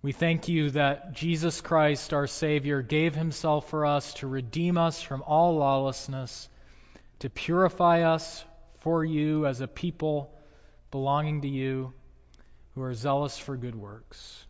We 0.00 0.12
thank 0.12 0.48
you 0.48 0.70
that 0.70 1.12
Jesus 1.12 1.60
Christ, 1.60 2.14
our 2.14 2.26
Savior, 2.26 2.80
gave 2.80 3.14
himself 3.14 3.68
for 3.68 3.84
us 3.84 4.14
to 4.14 4.26
redeem 4.26 4.78
us 4.78 5.02
from 5.02 5.22
all 5.26 5.56
lawlessness, 5.56 6.48
to 7.18 7.28
purify 7.28 8.04
us 8.04 8.42
for 8.80 9.04
you 9.04 9.46
as 9.46 9.60
a 9.60 9.68
people 9.68 10.34
belonging 10.90 11.42
to 11.42 11.48
you 11.48 11.92
who 12.74 12.82
are 12.82 12.94
zealous 12.94 13.38
for 13.38 13.56
good 13.56 13.74
works. 13.74 14.44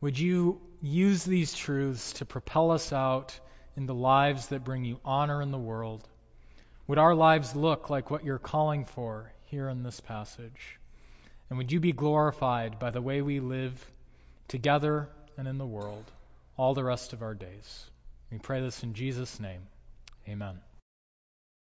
Would 0.00 0.18
you 0.18 0.60
use 0.82 1.24
these 1.24 1.54
truths 1.54 2.14
to 2.14 2.24
propel 2.24 2.70
us 2.70 2.92
out 2.92 3.38
into 3.76 3.92
lives 3.92 4.48
that 4.48 4.64
bring 4.64 4.84
you 4.84 5.00
honor 5.04 5.42
in 5.42 5.50
the 5.50 5.58
world? 5.58 6.06
Would 6.86 6.98
our 6.98 7.14
lives 7.14 7.56
look 7.56 7.90
like 7.90 8.10
what 8.10 8.24
you're 8.24 8.38
calling 8.38 8.84
for 8.84 9.32
here 9.46 9.68
in 9.68 9.82
this 9.82 10.00
passage? 10.00 10.78
And 11.48 11.58
would 11.58 11.72
you 11.72 11.80
be 11.80 11.92
glorified 11.92 12.78
by 12.78 12.90
the 12.90 13.02
way 13.02 13.22
we 13.22 13.40
live 13.40 13.84
together 14.48 15.08
and 15.36 15.48
in 15.48 15.58
the 15.58 15.66
world 15.66 16.04
all 16.56 16.74
the 16.74 16.84
rest 16.84 17.12
of 17.12 17.22
our 17.22 17.34
days? 17.34 17.90
We 18.30 18.38
pray 18.38 18.60
this 18.60 18.82
in 18.82 18.94
Jesus' 18.94 19.40
name. 19.40 19.62
Amen. 20.28 20.65